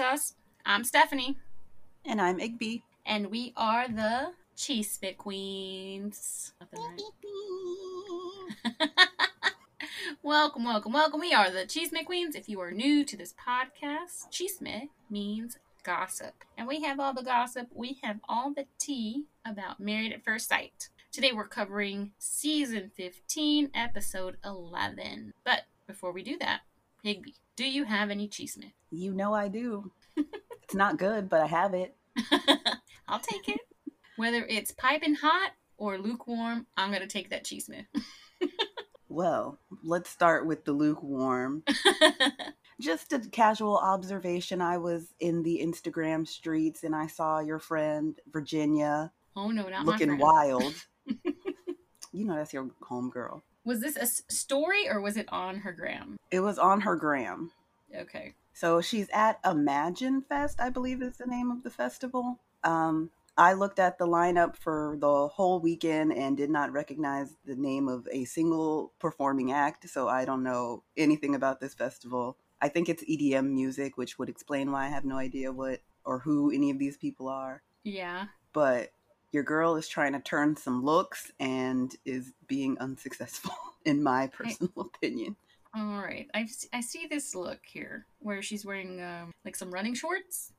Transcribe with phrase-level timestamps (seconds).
[0.00, 1.36] I'm Stephanie,
[2.06, 2.82] And I'm Igby.
[3.04, 6.52] and we are the Cheese Spit Queens.
[10.22, 11.20] Welcome, welcome, welcome.
[11.20, 12.36] We are the Chisme Queens.
[12.36, 16.44] If you are new to this podcast, Chisme means gossip.
[16.56, 20.48] And we have all the gossip, we have all the tea about Married at First
[20.48, 20.90] Sight.
[21.10, 25.32] Today we're covering season 15, episode 11.
[25.44, 26.60] But before we do that,
[27.04, 28.70] Igby, do you have any chisme?
[28.92, 29.90] You know I do.
[30.16, 31.96] it's not good, but I have it.
[33.08, 33.58] I'll take it.
[34.16, 37.86] Whether it's piping hot or lukewarm, I'm gonna take that chisme.
[39.10, 41.64] Well, let's start with the lukewarm.
[42.80, 44.60] Just a casual observation.
[44.60, 49.86] I was in the Instagram streets and I saw your friend Virginia oh no, not
[49.86, 50.74] looking wild.
[52.12, 53.40] you know that's your homegirl.
[53.68, 56.16] Was this a story or was it on her gram?
[56.30, 57.50] It was on her gram.
[57.94, 58.32] Okay.
[58.54, 62.38] So she's at Imagine Fest, I believe is the name of the festival.
[62.64, 67.56] Um, I looked at the lineup for the whole weekend and did not recognize the
[67.56, 72.38] name of a single performing act, so I don't know anything about this festival.
[72.62, 76.20] I think it's EDM music, which would explain why I have no idea what or
[76.20, 77.62] who any of these people are.
[77.84, 78.28] Yeah.
[78.54, 78.92] But
[79.32, 84.72] your girl is trying to turn some looks and is being unsuccessful, in my personal
[84.94, 85.36] opinion.
[85.76, 90.52] All right, I see this look here where she's wearing um, like some running shorts.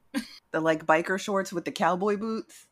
[0.52, 2.67] The like biker shorts with the cowboy boots.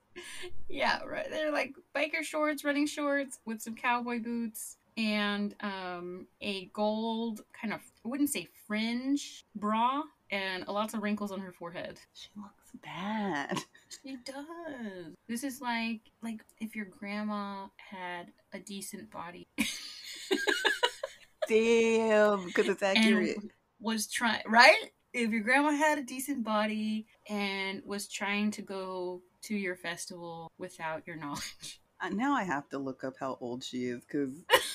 [0.70, 1.30] Yeah, right.
[1.30, 7.72] They're like biker shorts, running shorts with some cowboy boots and um a gold kind
[7.74, 12.00] of I wouldn't say fringe bra and lots of wrinkles on her forehead.
[12.14, 13.60] She looks bad.
[14.04, 15.14] She does.
[15.28, 19.48] This is like like if your grandma had a decent body
[21.48, 23.38] Damn, because it's accurate.
[23.38, 24.92] and was trying right?
[25.14, 30.52] If your grandma had a decent body and was trying to go to your festival
[30.58, 31.82] without your knowledge.
[32.00, 34.44] Uh, now I have to look up how old she is because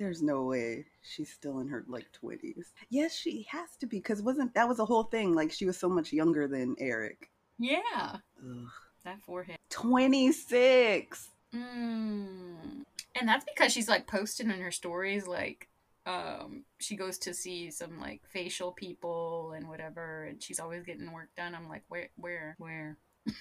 [0.00, 2.72] there's no way she's still in her like twenties.
[2.88, 5.34] Yes, she has to be because wasn't that was a whole thing?
[5.34, 7.30] Like she was so much younger than Eric.
[7.58, 8.68] Yeah, Ugh.
[9.04, 9.58] that forehead.
[9.68, 11.28] Twenty six.
[11.54, 12.82] Mm.
[13.14, 15.68] And that's because she's like posting in her stories like
[16.06, 21.12] um she goes to see some like facial people and whatever and she's always getting
[21.12, 21.54] work done.
[21.54, 22.96] I'm like where where where?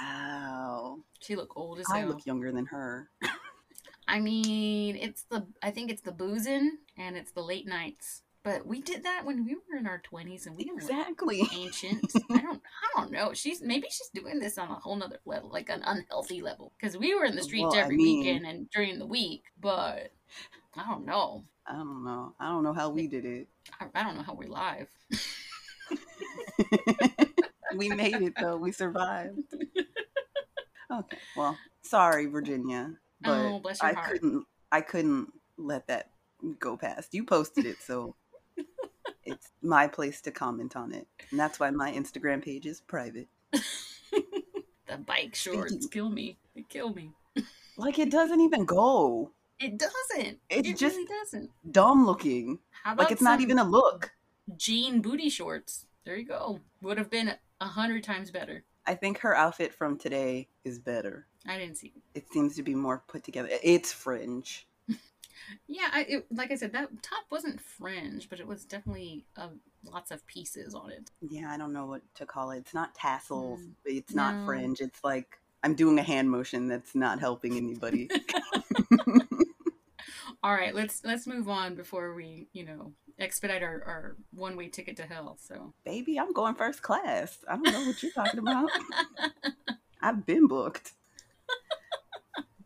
[0.00, 2.08] Wow, She look old as I hell.
[2.10, 3.10] look younger than her.
[4.12, 8.22] I mean, it's the I think it's the boozing and it's the late nights.
[8.44, 11.42] But we did that when we were in our 20s and we were Exactly.
[11.56, 12.12] ancient.
[12.30, 13.32] I don't I don't know.
[13.32, 16.72] She's maybe she's doing this on a whole nother level, like an unhealthy level.
[16.78, 19.44] Because we were in the streets Well, I every mean- weekend and during the week,
[19.60, 20.12] but
[20.76, 21.44] I don't know.
[21.66, 22.34] I don't know.
[22.40, 23.46] I don't know how we did it.
[23.80, 24.88] I, I don't know how we're live.
[27.76, 28.56] we made it though.
[28.56, 29.38] We survived.
[30.92, 31.16] Okay.
[31.38, 34.10] Well, sorry, Virginia, but Oh, bless your I heart.
[34.12, 34.46] couldn't.
[34.70, 36.10] I couldn't let that
[36.58, 37.12] go past.
[37.14, 38.14] You posted it, so
[39.24, 43.28] it's my place to comment on it, and that's why my Instagram page is private.
[44.88, 46.36] The bike shorts Speaking- kill me.
[46.54, 47.12] They kill me.
[47.78, 49.30] Like it doesn't even go.
[49.58, 50.38] It doesn't.
[50.50, 51.50] It's it just- really doesn't.
[51.70, 52.58] Dumb looking.
[52.82, 54.12] How about Like it's not even a look.
[54.58, 55.86] jean booty shorts?
[56.04, 56.60] There you go.
[56.82, 58.64] Would have been a hundred times better.
[58.86, 61.26] I think her outfit from today is better.
[61.46, 61.92] I didn't see.
[62.14, 62.24] It.
[62.32, 63.48] Seems to be more put together.
[63.62, 64.66] It's fringe.
[65.66, 69.48] Yeah, I, it, like I said, that top wasn't fringe, but it was definitely uh,
[69.84, 71.10] lots of pieces on it.
[71.20, 72.58] Yeah, I don't know what to call it.
[72.58, 73.60] It's not tassels.
[73.60, 73.72] Mm.
[73.84, 74.46] It's not No.
[74.46, 74.80] fringe.
[74.80, 78.08] It's like I'm doing a hand motion that's not helping anybody.
[80.44, 84.68] All right, let's let's move on before we, you know, expedite our, our one way
[84.68, 85.38] ticket to hell.
[85.40, 87.38] So Baby, I'm going first class.
[87.48, 88.70] I don't know what you're talking about.
[90.00, 90.92] I've been booked.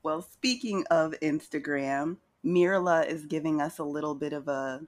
[0.07, 4.83] Well, speaking of Instagram, Myrla is giving us a little bit of a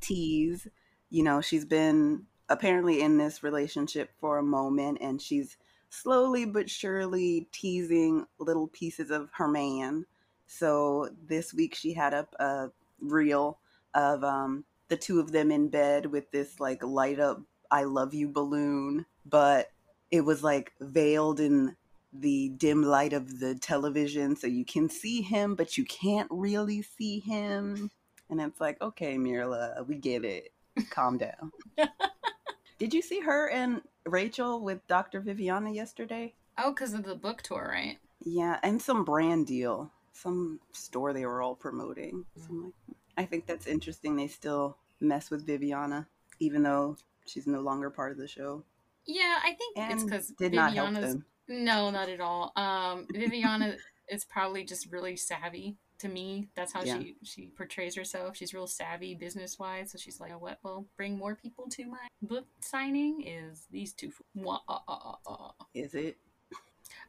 [0.00, 0.68] tease.
[1.10, 5.56] You know, she's been apparently in this relationship for a moment and she's
[5.90, 10.06] slowly but surely teasing little pieces of her man.
[10.46, 12.68] So this week she had up a
[13.00, 13.58] reel
[13.94, 18.14] of um, the two of them in bed with this like light up I love
[18.14, 19.72] you balloon, but
[20.12, 21.74] it was like veiled in
[22.20, 26.82] the dim light of the television so you can see him but you can't really
[26.82, 27.90] see him.
[28.28, 30.52] And it's like, okay, Myrla, we get it.
[30.90, 31.52] Calm down.
[32.78, 35.20] Did you see her and Rachel with Dr.
[35.20, 36.34] Viviana yesterday?
[36.58, 37.98] oh, because of the book tour, right?
[38.24, 42.24] Yeah, and some brand deal, some store they were all promoting.
[42.36, 42.72] So I'm like,
[43.18, 44.16] I think that's interesting.
[44.16, 46.06] They still mess with Viviana,
[46.40, 46.96] even though
[47.26, 48.64] she's no longer part of the show.
[49.06, 51.24] Yeah, I think it's And because did not help them.
[51.48, 52.52] No, not at all.
[52.56, 53.76] Um, Viviana
[54.08, 55.76] is probably just really savvy.
[56.00, 56.98] To me, that's how Yeah.
[56.98, 58.36] she she portrays herself.
[58.36, 59.92] She's real savvy business wise.
[59.92, 60.58] So she's like, "Oh, what?
[60.62, 63.22] Well, bring more people to my book signing.
[63.26, 64.12] Is these two?
[64.46, 65.50] uh, uh, uh.
[65.72, 66.18] Is it?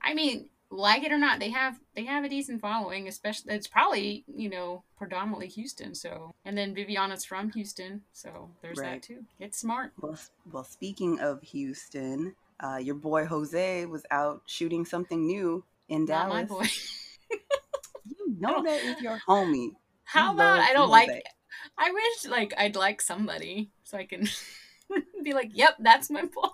[0.01, 3.09] I mean, like it or not, they have they have a decent following.
[3.09, 5.93] Especially, it's probably you know predominantly Houston.
[5.93, 9.01] So, and then Viviana's from Houston, so there's Right.
[9.01, 9.25] that too.
[9.37, 9.91] It's smart.
[9.99, 10.17] Well,
[10.49, 10.63] well.
[10.63, 16.43] Speaking of Houston, uh, your boy Jose was out shooting something new in Not my
[16.43, 16.49] Dallas.
[16.49, 16.67] boy.
[18.05, 19.71] You know that is your homie.
[20.05, 21.09] How You about I don't like?
[21.77, 24.27] I wish like I'd like somebody so I can
[25.23, 26.47] be like, "Yep, that's my boy."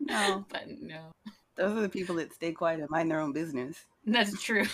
[0.00, 1.12] No, But no,
[1.56, 3.84] those are the people that stay quiet and mind their own business.
[4.04, 4.64] that's true.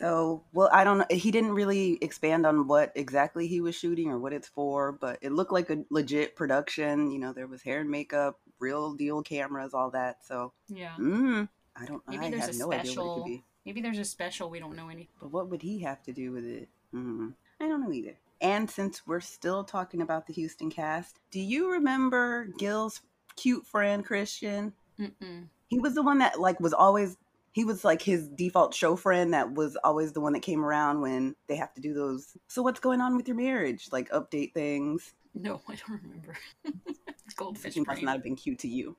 [0.00, 1.04] So, well, I don't know.
[1.10, 5.18] He didn't really expand on what exactly he was shooting or what it's for, but
[5.20, 7.10] it looked like a legit production.
[7.10, 10.24] You know, there was hair and makeup, real deal cameras, all that.
[10.24, 12.02] So, Yeah, mm, I don't.
[12.08, 14.74] Maybe I there's a no idea what it special- maybe there's a special we don't
[14.74, 15.10] know any.
[15.20, 16.68] But what would he have to do with it?
[16.94, 18.16] Mm, I don't know either.
[18.40, 23.02] And since we're still talking about the Houston cast, do you remember Gil's
[23.36, 24.72] cute friend Christian?
[24.98, 25.48] Mm-mm.
[25.68, 27.18] He was the one that like was always
[27.52, 31.00] he was like his default show friend that was always the one that came around
[31.00, 34.52] when they have to do those so what's going on with your marriage like update
[34.54, 36.36] things No, I don't remember.
[37.36, 38.96] Goldfish think must not have been cute to you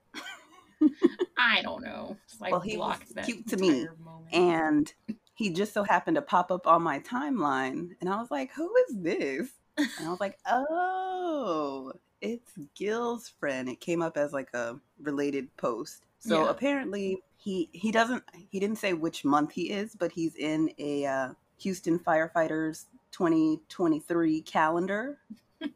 [1.38, 2.18] I don't know.
[2.26, 4.34] It's like Well, he was cute to me, moment.
[4.34, 4.94] and
[5.36, 8.72] he just so happened to pop up on my timeline and i was like who
[8.90, 14.50] is this and i was like oh it's gil's friend it came up as like
[14.54, 16.50] a related post so Yeah.
[16.52, 21.06] apparently he he doesn't he didn't say which month he is but he's in a
[21.06, 25.18] uh, houston firefighters 2023 calendar
[25.64, 25.68] uh,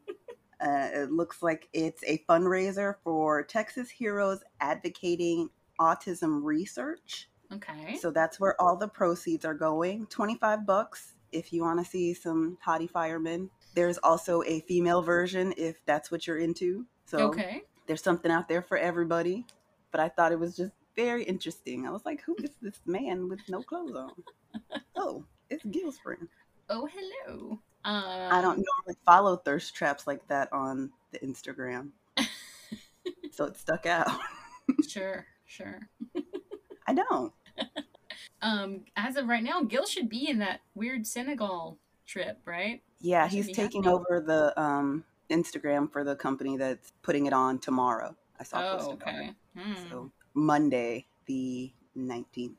[0.60, 5.48] it looks like it's a fundraiser for texas heroes advocating
[5.80, 7.96] autism research okay.
[8.00, 10.06] so that's where all the proceeds are going.
[10.06, 13.50] 25 bucks if you want to see some hottie firemen.
[13.74, 16.86] There's also a female version if that's what you're into.
[17.04, 17.62] So okay.
[17.86, 19.44] there's something out there for everybody.
[19.90, 21.86] But I thought it was just very interesting.
[21.86, 24.12] I was like, who is this man with no clothes on?
[24.96, 26.28] oh, it's Gil's friend.
[26.68, 27.60] Oh, hello.
[27.84, 31.90] Um, I don't normally follow thirst traps like that on the Instagram.
[33.30, 34.10] so it stuck out.
[34.88, 35.78] Sure, sure.
[36.88, 37.32] I don't.
[38.42, 42.82] Um, as of right now, Gil should be in that weird Senegal trip, right?
[43.00, 44.06] Yeah, he's taking happening.
[44.10, 48.16] over the um, Instagram for the company that's putting it on tomorrow.
[48.40, 49.34] I saw Oh, okay.
[49.56, 49.88] Hmm.
[49.90, 52.58] So Monday, the nineteenth.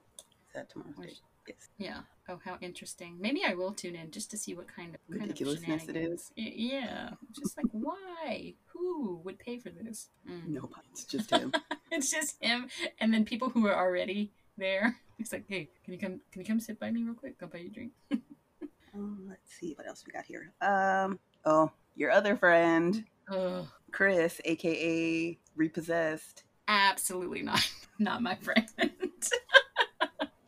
[0.49, 1.19] Is that tomorrow's date?
[1.47, 1.69] Yes.
[1.77, 1.99] Yeah.
[2.27, 3.15] Oh, how interesting.
[3.21, 6.19] Maybe I will tune in just to see what kind of kind of Ridiculousness it.
[6.35, 7.11] Y- Yeah.
[7.39, 8.55] Just like why?
[8.73, 10.09] Who would pay for this?
[10.29, 10.47] Mm.
[10.47, 10.87] Nobody.
[10.91, 11.53] It's just him.
[11.89, 12.67] It's just him,
[12.99, 14.97] and then people who are already there.
[15.17, 16.19] He's like, "Hey, can you come?
[16.33, 17.35] Can you come sit by me real quick?
[17.41, 17.91] I'll buy you a drink."
[18.93, 20.51] um, let's see what else we got here.
[20.61, 21.17] Um.
[21.45, 23.65] Oh, your other friend, Ugh.
[23.93, 26.43] Chris, aka Repossessed.
[26.67, 27.59] Absolutely not.
[27.99, 28.69] Not my friend.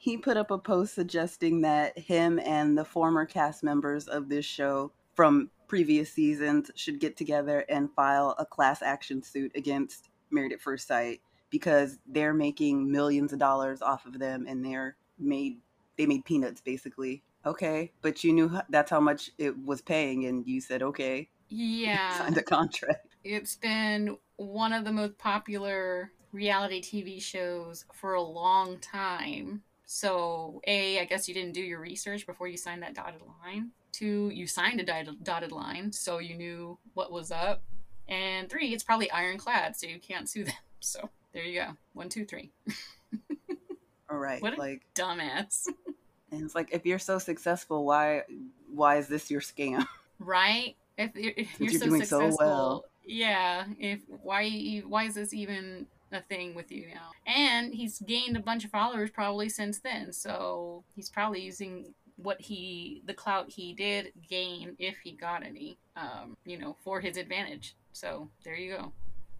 [0.01, 4.45] He put up a post suggesting that him and the former cast members of this
[4.45, 10.53] show from previous seasons should get together and file a class action suit against Married
[10.53, 15.57] at First Sight because they're making millions of dollars off of them and they're made
[15.97, 17.21] they made peanuts basically.
[17.45, 22.17] Okay, but you knew that's how much it was paying and you said okay, yeah.
[22.17, 23.08] signed a contract.
[23.31, 29.61] It's been one of the most popular reality TV shows for a long time.
[29.85, 33.69] So, A, I guess you didn't do your research before you signed that dotted line.
[33.91, 37.61] Two, you signed a dotted dotted line, so you knew what was up.
[38.07, 40.55] And three, it's probably ironclad, so you can't sue them.
[40.81, 41.67] So, there you go.
[41.93, 42.51] One, two, three.
[44.09, 45.67] All right, What a- like Dumbass.
[46.31, 48.23] and it's like if you're so successful, why
[48.73, 49.85] why is this your scam?
[50.19, 50.75] right?
[50.97, 52.85] If you're, if you're you're so doing so successful, well.
[53.09, 53.65] Yeah.
[53.79, 57.11] If why why is this even a thing with you now?
[57.25, 62.39] And he's gained a bunch of followers probably since then, so he's probably using what
[62.41, 67.17] he the clout he did gain if he got any, um, you know, for his
[67.17, 67.75] advantage.
[67.93, 68.91] So there you go.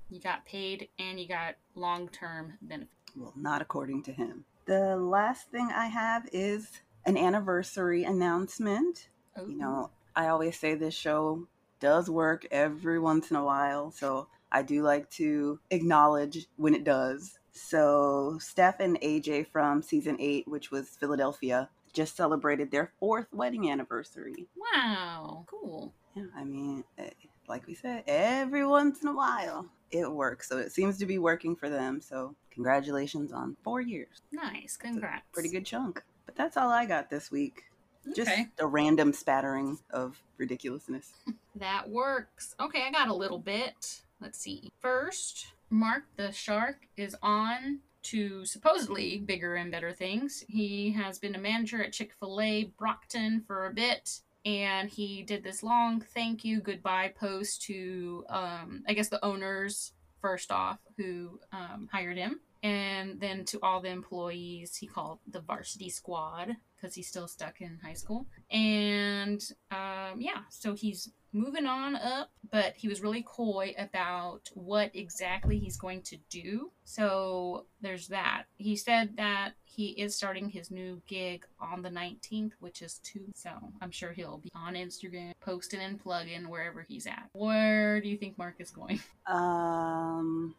[0.10, 2.90] You got paid and you got long term benefit.
[3.16, 4.46] Well, not according to him.
[4.66, 6.70] The last thing I have is
[7.06, 9.10] an anniversary announcement.
[9.36, 11.48] Oh, You know, I always say this show
[11.80, 16.84] does work every once in a while, so I do like to acknowledge when it
[16.84, 17.40] does.
[17.52, 23.70] So, Steph and AJ from season eight, which was Philadelphia, just celebrated their fourth wedding
[23.70, 24.48] anniversary.
[24.56, 25.94] wow, cool.
[26.16, 27.10] Yeah, I mean, eh,
[27.48, 30.48] like we said, every once in a while it works.
[30.48, 32.02] So it seems to be working for them.
[32.02, 34.22] So congratulations on four years.
[34.32, 34.78] Nice.
[34.78, 35.24] Congrats.
[35.34, 36.04] Pretty good chunk.
[36.26, 37.64] But that's all I got this week.
[38.08, 38.14] Okay.
[38.16, 41.12] Just a random spattering of ridiculousness.
[41.60, 42.56] That works.
[42.60, 44.02] Okay, I got a little bit.
[44.22, 44.72] Let's see.
[44.80, 50.44] First, Mark the Shark is on to supposedly bigger and better things.
[50.48, 54.22] He has been a manager at Chick fil A Brockton for a bit.
[54.46, 59.92] And he did this long thank you goodbye post to, um, I guess, the owners
[60.22, 62.40] first off who um, hired him.
[62.64, 67.62] And then to all the employees, he called the varsity squad because he's still stuck
[67.62, 68.28] in high school.
[68.50, 74.92] And um, yeah, so he's moving on up, but he was really coy about what
[74.96, 76.72] exactly he's going to do.
[76.86, 78.44] So there's that.
[78.58, 83.26] He said that he is starting his new gig on the 19th, which is two.
[83.36, 87.30] So I'm sure he'll be on Instagram, posting and plugging wherever he's at.
[87.34, 89.00] Where do you think Mark is going?
[89.28, 90.56] Um,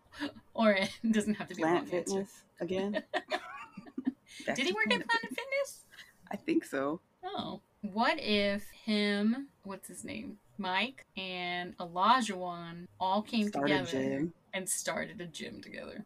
[0.55, 2.05] Or it doesn't have to be a Plant answer.
[2.05, 3.03] Fitness again.
[4.47, 5.85] Did he work at Planet Planet Fitness?
[6.31, 7.01] I think so.
[7.25, 7.61] Oh.
[7.83, 10.39] What if him, what's his name?
[10.65, 14.35] Mike and Olajuwon all came Start a together gym.
[14.53, 16.05] and started a gym together.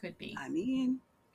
[0.00, 0.36] Could be.
[0.38, 1.00] I mean,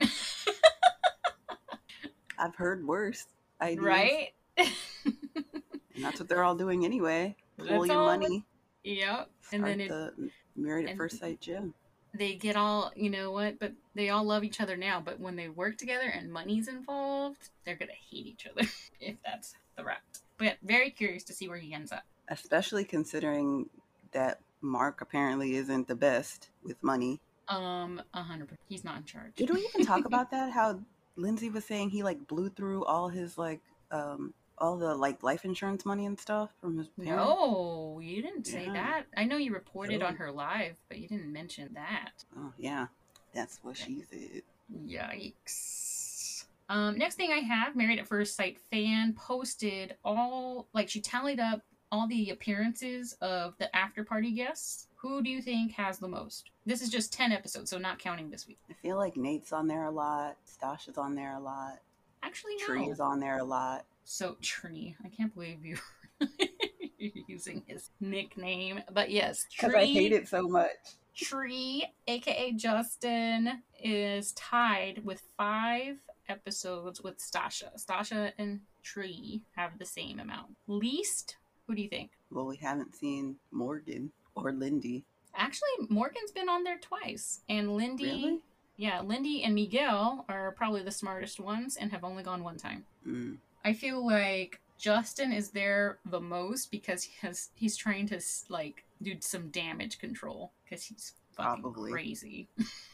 [2.38, 3.26] I've heard worse
[3.60, 3.84] ideas.
[3.84, 4.28] Right?
[4.56, 7.34] And that's what they're all doing anyway.
[7.58, 8.44] Pull That's your money.
[8.84, 9.28] yep.
[9.52, 11.74] And then it, the Married at First Sight gym.
[12.14, 13.58] they get all, you know what?
[13.58, 15.02] But they all love each other now.
[15.04, 18.66] But when they work together and money's involved, they're going to hate each other
[19.00, 19.96] if that's the route.
[20.38, 22.04] But very curious to see where he ends up.
[22.28, 23.68] Especially considering
[24.12, 27.20] that Mark apparently isn't the best with money.
[27.48, 28.48] Um, a 100%.
[28.68, 29.32] He's not in charge.
[29.36, 30.52] Did we even talk about that?
[30.52, 30.80] How
[31.16, 35.44] Lindsey was saying he like blew through all his like um all the like life
[35.44, 37.24] insurance money and stuff from his parents.
[37.24, 38.72] No, you didn't say Yeah.
[38.72, 39.02] that.
[39.16, 42.24] I know you reported on her live, but you didn't mention that.
[42.36, 42.88] Oh yeah,
[43.32, 44.42] that's what she said.
[44.86, 46.44] Yikes.
[46.68, 51.40] Um, next thing I have, Married at First Sight fan posted all like she tallied
[51.40, 54.86] up all the appearances of the after party guests.
[54.96, 56.50] Who do you think has the most?
[56.66, 58.58] This is just ten episodes, so not counting this week.
[58.68, 60.36] I feel like Nate's on there a lot.
[60.44, 61.78] Stash is on there a lot.
[62.22, 62.66] Actually, no.
[62.66, 63.84] Tree is on there a lot.
[64.04, 65.76] So Tree, I can't believe you
[66.98, 69.68] you're using his nickname, but yes, Tree.
[69.68, 70.96] Because I hate it so much.
[71.14, 75.96] Tree, aka Justin, is tied with five
[76.28, 77.72] episodes with Stacia.
[77.76, 80.56] Stacia and Tree have the same amount.
[80.66, 81.36] Least,
[81.68, 82.10] who do you think?
[82.32, 85.04] Well, we haven't seen Morgan or Lindy.
[85.36, 88.40] Actually, Morgan's been on there twice, and Lindy, Really?
[88.76, 92.84] yeah, Lindy and Miguel are probably the smartest ones and have only gone one time.
[93.06, 93.36] Mm.
[93.64, 98.84] I feel like Justin is there the most because he has he's trying to like
[99.02, 101.92] do some damage control because he's fucking Probably.
[101.92, 102.48] crazy.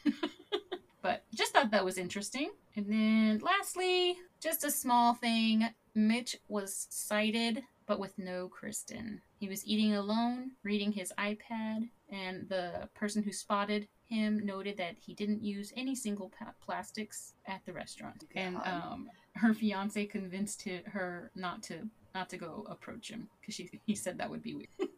[1.01, 2.51] but just thought that was interesting.
[2.75, 5.67] And then lastly, just a small thing.
[5.93, 9.21] Mitch was sighted but with no Kristen.
[9.39, 14.95] He was eating alone, reading his iPad, and the person who spotted him noted that
[14.99, 18.23] he didn't use any single pa- plastics at the restaurant.
[18.35, 23.69] And um, her fiance convinced her not to not to go approach him because she
[23.85, 24.69] he said that would be weird.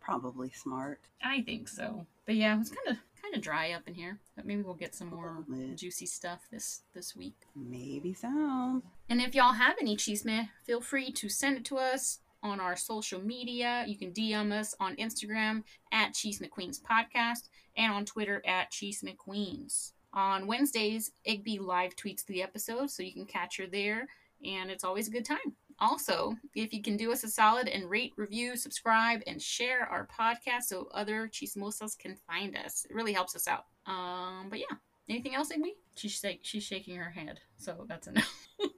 [0.00, 1.00] Probably smart.
[1.22, 2.06] I think so.
[2.26, 2.96] But yeah, it was kind of
[3.30, 4.18] kind of dry up in here.
[4.36, 5.44] But maybe we'll get some more
[5.76, 7.36] juicy stuff this this week.
[7.54, 8.82] Maybe so.
[9.08, 12.76] And if y'all have any chisme, feel free to send it to us on our
[12.76, 13.84] social media.
[13.86, 19.16] You can DM us on Instagram at Chisme Queens Podcast and on Twitter at Chisme
[19.16, 19.92] Queens.
[20.12, 24.08] On Wednesdays, Igby live tweets the episode, so you can catch her there,
[24.44, 25.54] and it's always a good time.
[25.80, 30.06] Also, if you can do us a solid and rate, review, subscribe, and share our
[30.08, 33.64] podcast so other chismosas can find us, it really helps us out.
[33.86, 34.76] Um, but yeah,
[35.08, 35.70] anything else, Igby?
[35.96, 38.22] She's shak- she's shaking her head, so that's a no.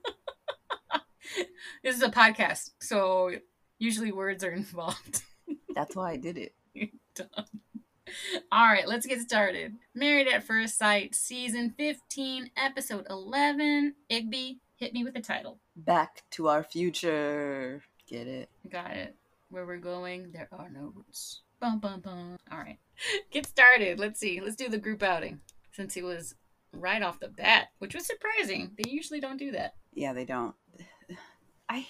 [1.83, 3.33] this is a podcast, so
[3.79, 5.23] usually words are involved.
[5.75, 6.55] That's why I did it.
[7.15, 7.47] Done.
[8.51, 9.75] All right, let's get started.
[9.95, 13.95] Married at First Sight, Season 15, Episode 11.
[14.11, 15.61] Igby, hit me with the title.
[15.77, 17.85] Back to our future.
[18.09, 18.49] Get it?
[18.69, 19.15] Got it.
[19.49, 21.43] Where we're going, there are no roots.
[21.61, 22.37] Bum, bum, bum.
[22.51, 22.79] All right,
[23.31, 24.01] get started.
[24.01, 24.41] Let's see.
[24.41, 26.35] Let's do the group outing since it was
[26.73, 28.73] right off the bat, which was surprising.
[28.77, 29.75] They usually don't do that.
[29.95, 30.55] Yeah, they don't.
[31.69, 31.87] I,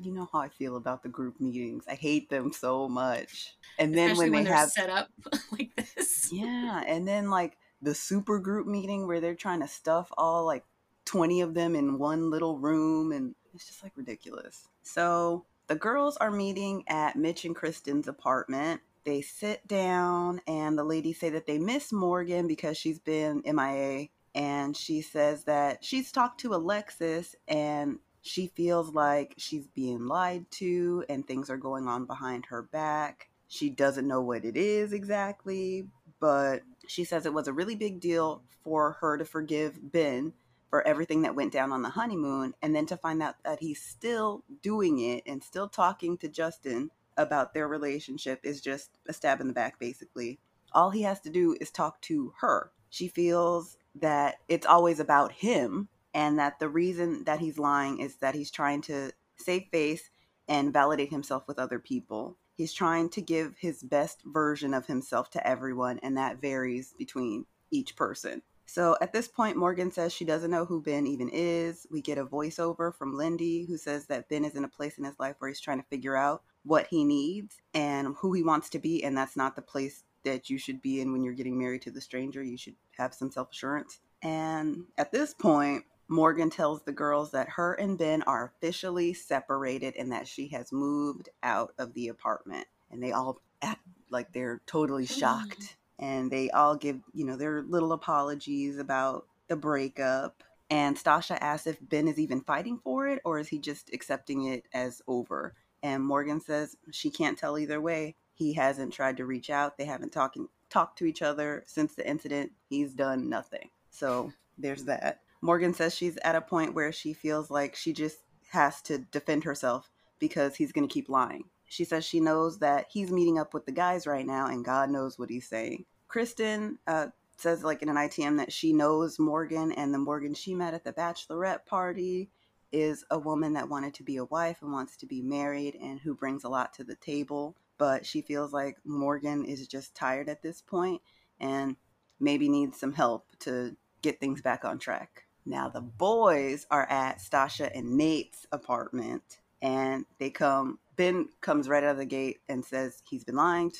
[0.00, 1.84] you know how I feel about the group meetings.
[1.90, 3.56] I hate them so much.
[3.78, 5.08] And then Especially when they have, set up
[5.50, 6.30] like this.
[6.32, 10.64] yeah, and then like the super group meeting where they're trying to stuff all like
[11.06, 14.68] 20 of them in one little room and it's just like ridiculous.
[14.82, 18.82] So the girls are meeting at Mitch and Kristen's apartment.
[19.04, 24.08] they sit down, and the ladies say that they miss Morgan because she's been MIA.
[24.34, 30.44] And she says that she's talked to Alexis and she feels like she's being lied
[30.50, 33.30] to and things are going on behind her back.
[33.48, 35.86] She doesn't know what it is exactly,
[36.20, 40.32] but she says it was a really big deal for her to forgive Binh
[40.70, 43.80] for everything that went down on the honeymoon and then to find out that he's
[43.80, 49.40] still doing it and still talking to Justin about their relationship is just a stab
[49.40, 50.38] in the back basically.
[50.72, 52.72] All he has to do is talk to her.
[52.90, 58.16] She feels that it's always about him and that the reason that he's lying is
[58.16, 60.10] that he's trying to save face
[60.48, 62.36] and validate himself with other people.
[62.56, 67.44] He's trying to give his best version of himself to everyone, and that varies between
[67.70, 68.42] each person.
[68.66, 71.86] So at this point, Morgan says she doesn't know who Binh even is.
[71.90, 75.04] We get a voiceover from Lindy who says that Binh is in a place in
[75.04, 78.68] his life where he's trying to figure out what he needs and who he wants
[78.70, 81.56] to be, and that's not the place that you should be in when you're getting
[81.56, 82.42] married to the stranger.
[82.42, 84.00] You should have some self assurance.
[84.22, 89.94] And at this point, Morgan tells the girls that her and Binh are officially separated
[89.96, 92.66] and that she has moved out of the apartment.
[92.90, 95.18] And they all act like they're totally mm.
[95.18, 95.76] shocked.
[95.98, 100.42] And they all give, you know, their little apologies about the breakup.
[100.68, 104.44] And Stacia asks if Binh is even fighting for it or is he just accepting
[104.44, 105.54] it as over?
[105.82, 108.16] And Morgan says she can't tell either way.
[108.34, 109.78] He hasn't tried to reach out.
[109.78, 112.52] They haven't talking talked to each other since the incident.
[112.68, 113.70] He's done nothing.
[113.90, 115.20] So there's that.
[115.40, 118.18] Morgan says she's at a point where she feels like she just
[118.50, 121.44] has to defend herself because he's going to keep lying.
[121.66, 124.90] She says she knows that he's meeting up with the guys right now and God
[124.90, 125.84] knows what he's saying.
[126.08, 130.54] Kristen uh, says, like in an ITM, that she knows Morgan and the Morgan she
[130.54, 132.30] met at the bachelorette party
[132.72, 136.00] is a woman that wanted to be a wife and wants to be married and
[136.00, 137.56] who brings a lot to the table.
[137.78, 141.02] But she feels like Morgan is just tired at this point
[141.40, 141.76] and
[142.18, 145.24] maybe needs some help to get things back on track.
[145.44, 151.84] Now the boys are at Stacia and Nate's apartment and they come Binh comes right
[151.84, 153.72] out of the gate and says he's been lying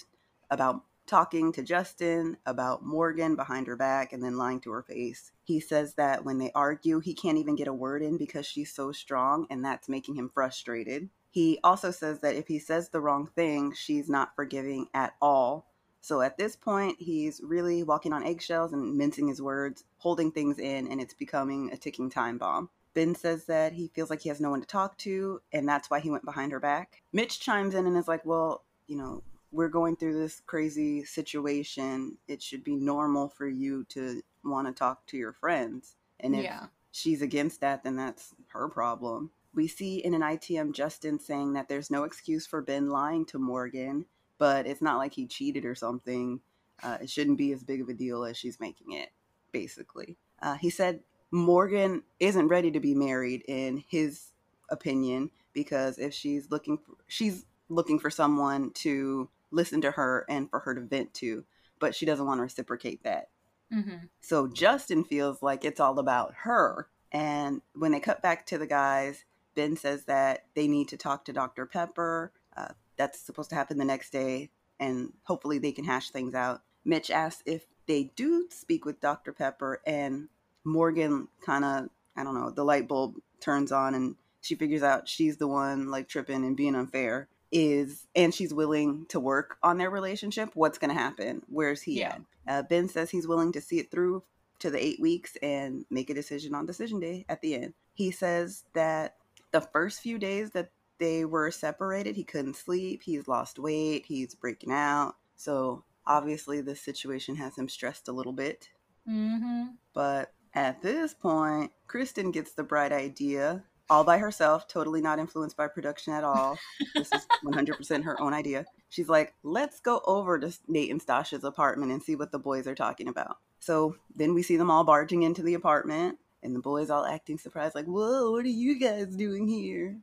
[0.50, 5.32] about talking to Justin about Morgan behind her back and then lying to her face.
[5.44, 8.72] He says that when they argue, he can't even get a word in because she's
[8.72, 11.08] so strong and that's making him frustrated.
[11.30, 15.66] He also says that if he says the wrong thing, she's not forgiving at all
[16.06, 20.60] so at this point, he's really walking on eggshells and mincing his words, holding things
[20.60, 22.70] in, and it's becoming a ticking time bomb.
[22.96, 25.90] Binh says that he feels like he has no one to talk to, and that's
[25.90, 27.02] why he went behind her back.
[27.12, 32.18] Mitch chimes in and is like, Well, you know, we're going through this crazy situation.
[32.28, 35.96] It should be normal for you to want to talk to your friends.
[36.20, 36.66] And if yeah.
[36.92, 39.30] she's against that, then that's her problem.
[39.54, 43.38] We see in an ITM Justin saying that there's no excuse for Binh lying to
[43.38, 44.06] Morgan
[44.38, 46.40] but it's not like he cheated or something.
[46.82, 49.10] Uh, it shouldn't be as big of a deal as she's making it,
[49.52, 50.16] basically.
[50.42, 54.32] Uh, he said Morgan isn't ready to be married, in his
[54.70, 60.50] opinion, because if she's looking, for, she's looking for someone to listen to her and
[60.50, 61.44] for her to vent to,
[61.78, 63.28] but she doesn't want to reciprocate that.
[63.72, 64.06] Mm-hmm.
[64.20, 66.88] So Justin feels like it's all about her.
[67.12, 69.24] And when they cut back to the guys,
[69.56, 71.66] Binh says that they need to talk to Dr.
[71.66, 72.32] Pepper.
[72.56, 76.62] Uh, that's supposed to happen the next day, and hopefully they can hash things out.
[76.84, 79.32] Mitch asks if they do speak with Dr.
[79.32, 80.28] Pepper, and
[80.66, 85.08] Morgan kind of, I don't know, the light bulb turns on, and she figures out
[85.08, 87.28] she's the one like tripping and being unfair.
[87.52, 90.50] Is and she's willing to work on their relationship.
[90.54, 91.42] What's going to happen?
[91.48, 92.18] Where's he yeah.
[92.46, 92.64] at?
[92.64, 94.24] Uh, Binh says he's willing to see it through
[94.58, 97.74] to the eight weeks and make a decision on decision day at the end.
[97.94, 99.14] He says that
[99.52, 102.16] the first few days that they were separated.
[102.16, 103.02] He couldn't sleep.
[103.02, 104.06] He's lost weight.
[104.06, 105.14] He's breaking out.
[105.36, 108.68] So obviously, this situation has him stressed a little bit.
[109.08, 109.64] Mm-hmm.
[109.94, 115.56] But at this point, Kristen gets the bright idea all by herself, totally not influenced
[115.56, 116.58] by production at all.
[116.94, 118.64] this is 100% her own idea.
[118.88, 122.66] She's like, let's go over to Nate and Stacia's apartment and see what the boys
[122.66, 123.36] are talking about.
[123.60, 127.38] So then we see them all barging into the apartment, and the boys all acting
[127.38, 129.98] surprised, like, whoa, what are you guys doing here?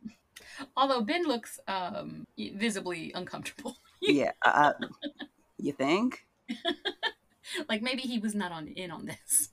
[0.78, 3.78] Although Binh looks um, visibly uncomfortable.
[4.02, 4.74] yeah, uh,
[5.58, 6.26] you think?
[7.70, 9.50] like maybe he was not on in on this.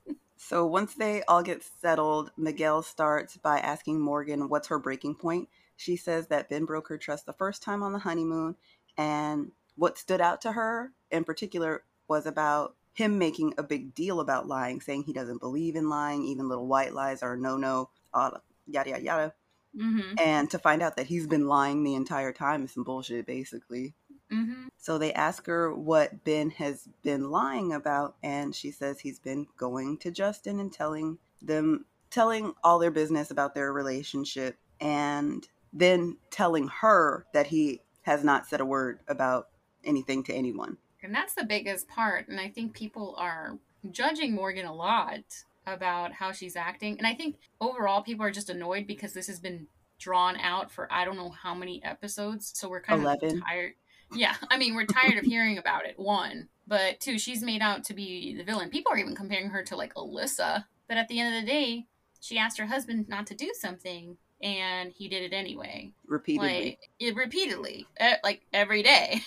[0.51, 5.49] So once they all get settled, Miguel starts by asking Morgan what's her breaking point.
[5.77, 8.57] She says that Binh broke her trust the first time on the honeymoon,
[8.99, 14.19] and what stood out to her in particular was about him making a big deal
[14.19, 17.91] about lying, saying he doesn't believe in lying, even little white lies are no no,
[18.13, 19.35] yada yada yada.
[19.81, 20.15] Mm-hmm.
[20.19, 23.95] And to find out that he's been lying the entire time is some bullshit, basically.
[24.33, 24.69] Mm-hmm.
[24.79, 29.47] So they ask her what Binh has been lying about, and she says he's been
[29.57, 36.17] going to Justin and telling them, telling all their business about their relationship, and then
[36.31, 39.49] telling her that he has not said a word about
[39.85, 40.77] anything to anyone.
[41.03, 42.29] And that's the biggest part.
[42.29, 43.59] And I think people are
[43.91, 45.23] judging Morgan a lot
[45.67, 46.99] about how she's acting.
[46.99, 49.67] And I think overall people are just annoyed because this has been
[49.99, 52.53] drawn out for I don't know how many episodes.
[52.55, 53.37] So we're kind 11.
[53.37, 53.73] of tired.
[54.13, 55.99] Yeah, I mean, we're tired of hearing about it.
[55.99, 58.71] One, but two, she's made out to be the villain.
[58.71, 60.65] People are even comparing her to like Alyssa.
[60.89, 61.87] But at the end of the day,
[62.21, 65.93] she asked her husband not to do something and he did it anyway.
[66.07, 66.65] Repeatedly.
[66.65, 67.87] Like, it, repeatedly.
[68.25, 69.23] like every day.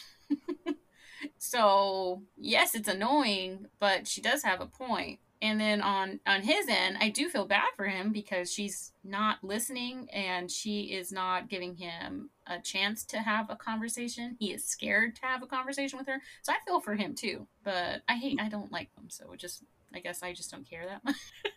[1.38, 6.68] so, yes, it's annoying, but she does have a point and then on on his
[6.68, 11.50] end i do feel bad for him because she's not listening and she is not
[11.50, 14.36] giving him a chance to have a conversation.
[14.40, 16.20] He is scared to have a conversation with her.
[16.42, 19.64] So i feel for him too but i hate i don't like them so just
[19.94, 21.16] i guess i just don't care that much.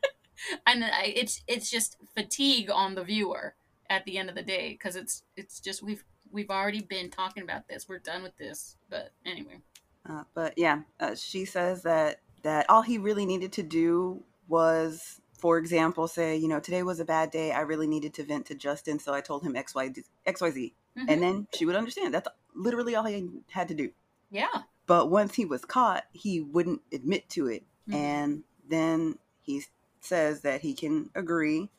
[0.67, 3.55] And I, it's it's just fatigue on the viewer
[3.89, 7.43] at the end of the day because it's it's just we've we've already been talking
[7.43, 7.89] about this.
[7.89, 9.61] We're done with this but anyway.
[10.09, 15.21] Uh, but yeah uh, she says that that all he really needed to do was
[15.39, 17.53] for example say you know today was a bad day.
[17.53, 21.09] I really needed to vent to justin so i told him xy xyz mm-hmm.
[21.09, 22.15] and then she would understand.
[22.15, 23.91] That's literally all he had to do.
[24.31, 24.63] Yeah.
[24.87, 27.65] But once he was caught he wouldn't admit to it.
[27.89, 27.95] Mm-hmm.
[27.95, 29.63] and then he
[30.01, 31.71] says that he can agree.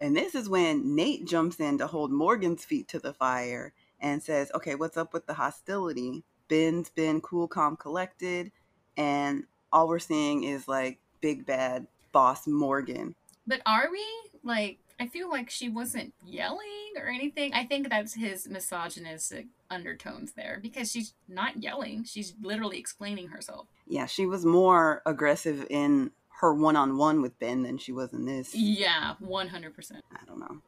[0.00, 4.22] And this is when nate jumps in to hold morgan's feet to the fire and
[4.22, 6.24] says okay what's up with the hostility?
[6.48, 8.52] Binh's been cool calm collected.
[8.96, 13.14] And all we're seeing is like big bad boss Morgan.
[13.46, 14.04] But are we
[14.44, 14.78] like?
[15.00, 17.54] I feel like she wasn't yelling or anything.
[17.54, 22.04] I think that's his misogynistic undertones there because she's not yelling.
[22.04, 23.66] She's literally explaining herself.
[23.88, 28.12] Yeah, she was more aggressive in her one on one with Binh than she was
[28.12, 28.54] in this.
[28.54, 29.92] Yeah, 100%.
[30.12, 30.58] I don't know.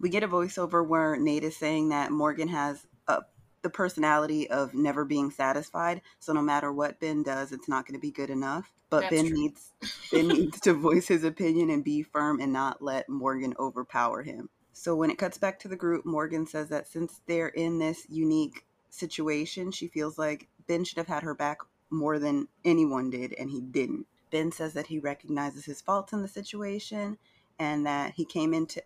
[0.00, 3.22] We get a voiceover where Nate is saying that Morgan has a
[3.62, 6.00] the personality of never being satisfied.
[6.18, 8.72] So no matter what Binh does, it's not going to be good enough.
[8.88, 9.38] But That's Binh true.
[9.38, 9.72] needs
[10.12, 14.48] Binh needs to voice his opinion and be firm and not let Morgan overpower him.
[14.72, 18.06] So when it cuts back to the group, Morgan says that since they're in this
[18.08, 21.58] unique situation, she feels like Binh should have had her back
[21.90, 24.06] more than anyone did, and he didn't.
[24.32, 27.18] Binh says that he recognizes his faults in the situation
[27.58, 28.82] and that he came into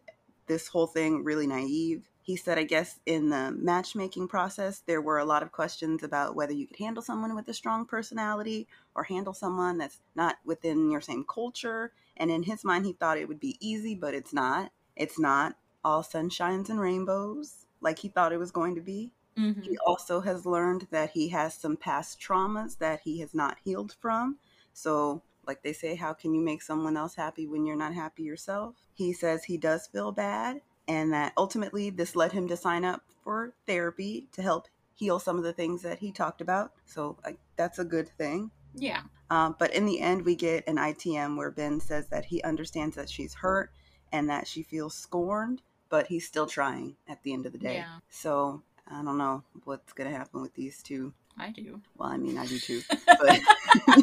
[0.47, 5.19] this whole thing really naive he said, I guess in the matchmaking process, there were
[5.19, 9.05] a lot of questions about whether you could handle someone with a strong personality or
[9.05, 11.93] handle someone that's not within your same culture.
[12.17, 14.73] And in his mind, he thought it would be easy, but it's not.
[14.97, 19.13] It's not all sunshines and rainbows like he thought it was going to be.
[19.39, 19.61] Mm-hmm.
[19.61, 23.97] He also has learned that he has some past traumas that he has not healed
[24.01, 24.39] from.
[24.73, 28.23] So, like they say, how can you make someone else happy when you're not happy
[28.23, 28.77] yourself?
[28.95, 33.03] He says he does feel bad and that ultimately this led him to sign up
[33.23, 36.73] for therapy to help heal some of the things that he talked about.
[36.85, 38.51] So like, that's a good thing.
[38.75, 39.03] Yeah.
[39.31, 42.97] Um, but in the end, we get an ITM where Binh says that he understands
[42.97, 43.71] that she's hurt
[44.13, 47.77] and that she feels scorned, but he's still trying at the end of the day.
[47.77, 47.99] Yeah.
[48.11, 51.13] So I don't know what's going to happen with these two.
[51.37, 51.81] I do.
[51.97, 52.81] Well, I mean, I do too.
[53.07, 53.41] But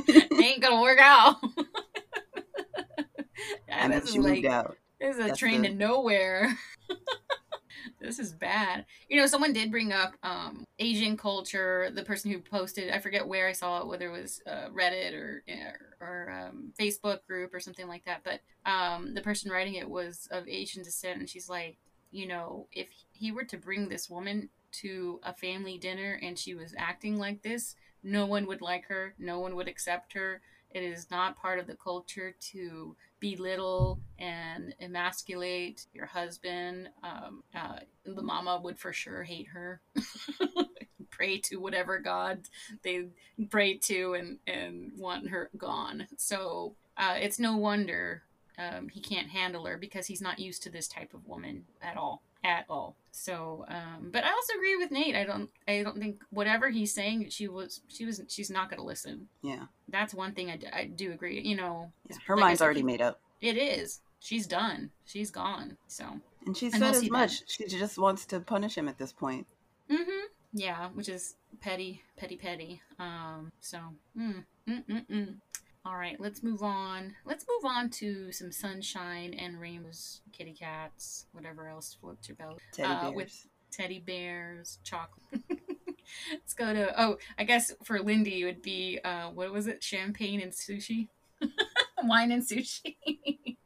[0.07, 1.37] it ain't going to work out.
[3.67, 4.77] and then she like, moved out.
[4.99, 5.69] Is a That's train the...
[5.69, 6.55] to nowhere.
[7.99, 8.85] this is bad.
[9.09, 11.89] You know, someone did bring up um, Asian culture.
[11.93, 15.13] The person who posted, I forget where I saw it, whether it was uh, Reddit
[15.13, 15.43] or
[15.99, 18.23] or um, Facebook group or something like that.
[18.23, 21.77] But um, the person writing it was of Asian descent, and she's like,
[22.11, 26.53] you know, if he were to bring this woman to a family dinner and she
[26.55, 29.13] was acting like this, no one would like her.
[29.19, 30.41] No one would accept her.
[30.73, 36.89] It is not part of the culture to belittle and emasculate your husband.
[37.03, 39.81] Um, uh, the mama would for sure hate her.
[41.11, 42.47] pray to whatever god
[42.83, 43.05] they
[43.49, 46.07] pray to and, and want her gone.
[46.17, 48.23] So uh, it's no wonder
[48.57, 51.97] um, he can't handle her because he's not used to this type of woman at
[51.97, 52.95] all at all.
[53.11, 55.15] So, um, but I also agree with Nate.
[55.15, 58.79] I don't, I don't think whatever he's saying, she was, she was, she's not going
[58.79, 59.27] to listen.
[59.41, 61.41] Yeah, that's one thing I, I do agree.
[61.41, 63.19] You know, yeah, her like mind's already made up.
[63.41, 64.01] It is.
[64.19, 64.91] She's done.
[65.05, 65.77] She's gone.
[65.87, 66.05] So,
[66.45, 67.39] and she said as much.
[67.39, 67.69] That.
[67.69, 69.47] She just wants to punish him at this point.
[69.89, 70.27] Mm-hmm.
[70.53, 72.81] Yeah, which is petty, petty, petty.
[72.99, 73.51] Um.
[73.59, 73.79] So,
[74.17, 75.35] mm, mm, mm, mm.
[75.83, 77.15] All right, let's move on.
[77.25, 82.59] Let's move on to some sunshine and rainbows, kitty cats, whatever else floats your boat.
[82.71, 83.15] Teddy uh, bears.
[83.15, 85.41] With teddy bears, chocolate.
[86.31, 89.81] Let's go to oh, I guess for Lindy it would be uh what was it?
[89.81, 91.07] Champagne and sushi?
[92.03, 92.97] Wine and sushi.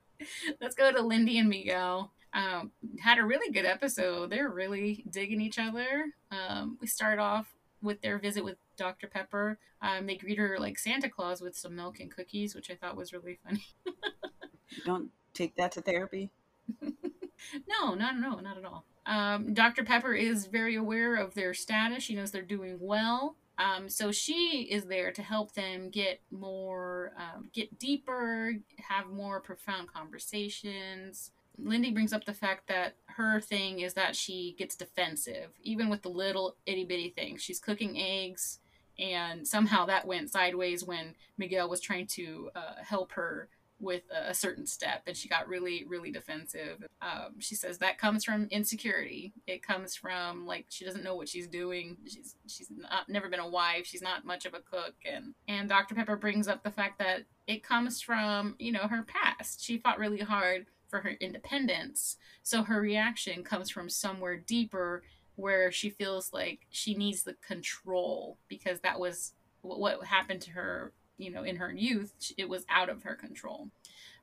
[0.62, 2.14] Let's go to Lindy and Miguel.
[2.34, 4.30] Um, had a really good episode.
[4.30, 6.08] They're really digging each other.
[6.32, 9.08] Um, we start off with their visit with Dr.
[9.08, 9.60] Pepper.
[9.82, 12.98] Um, they greet her like Santa Claus with some milk and cookies, which I thought
[12.98, 13.66] was really funny.
[13.86, 16.32] you don't take that to therapy?
[16.82, 18.86] no, not no, not at all.
[19.06, 19.84] Um, Dr.
[19.84, 22.04] Pepper is very aware of their status.
[22.04, 23.36] She knows they're doing well.
[23.58, 28.54] Um, so she is there to help them get more, um, get deeper,
[28.90, 31.32] have more profound conversations.
[31.58, 36.02] Lindy brings up the fact that her thing is that she gets defensive, even with
[36.02, 37.42] the little itty bitty things.
[37.42, 38.60] She's cooking eggs,
[39.00, 44.34] and somehow that went sideways when Miguel was trying to uh, help her with a,
[44.34, 46.84] certain step and she got really really defensive.
[47.02, 49.34] Um, she says that comes from insecurity.
[49.48, 51.98] It comes from like she doesn't know what she's doing.
[52.08, 53.86] She's she's not never been a wife.
[53.86, 54.96] She's not much of a cook.
[55.06, 59.04] And and dr pepper brings up the fact that it comes from you know her
[59.04, 59.64] past.
[59.64, 62.18] She fought really hard for her independence.
[62.44, 65.04] So her reaction comes from somewhere deeper
[65.36, 70.94] where she feels like she needs the control because that was what happened to her
[71.18, 73.70] you know, in her youth, it was out of her control.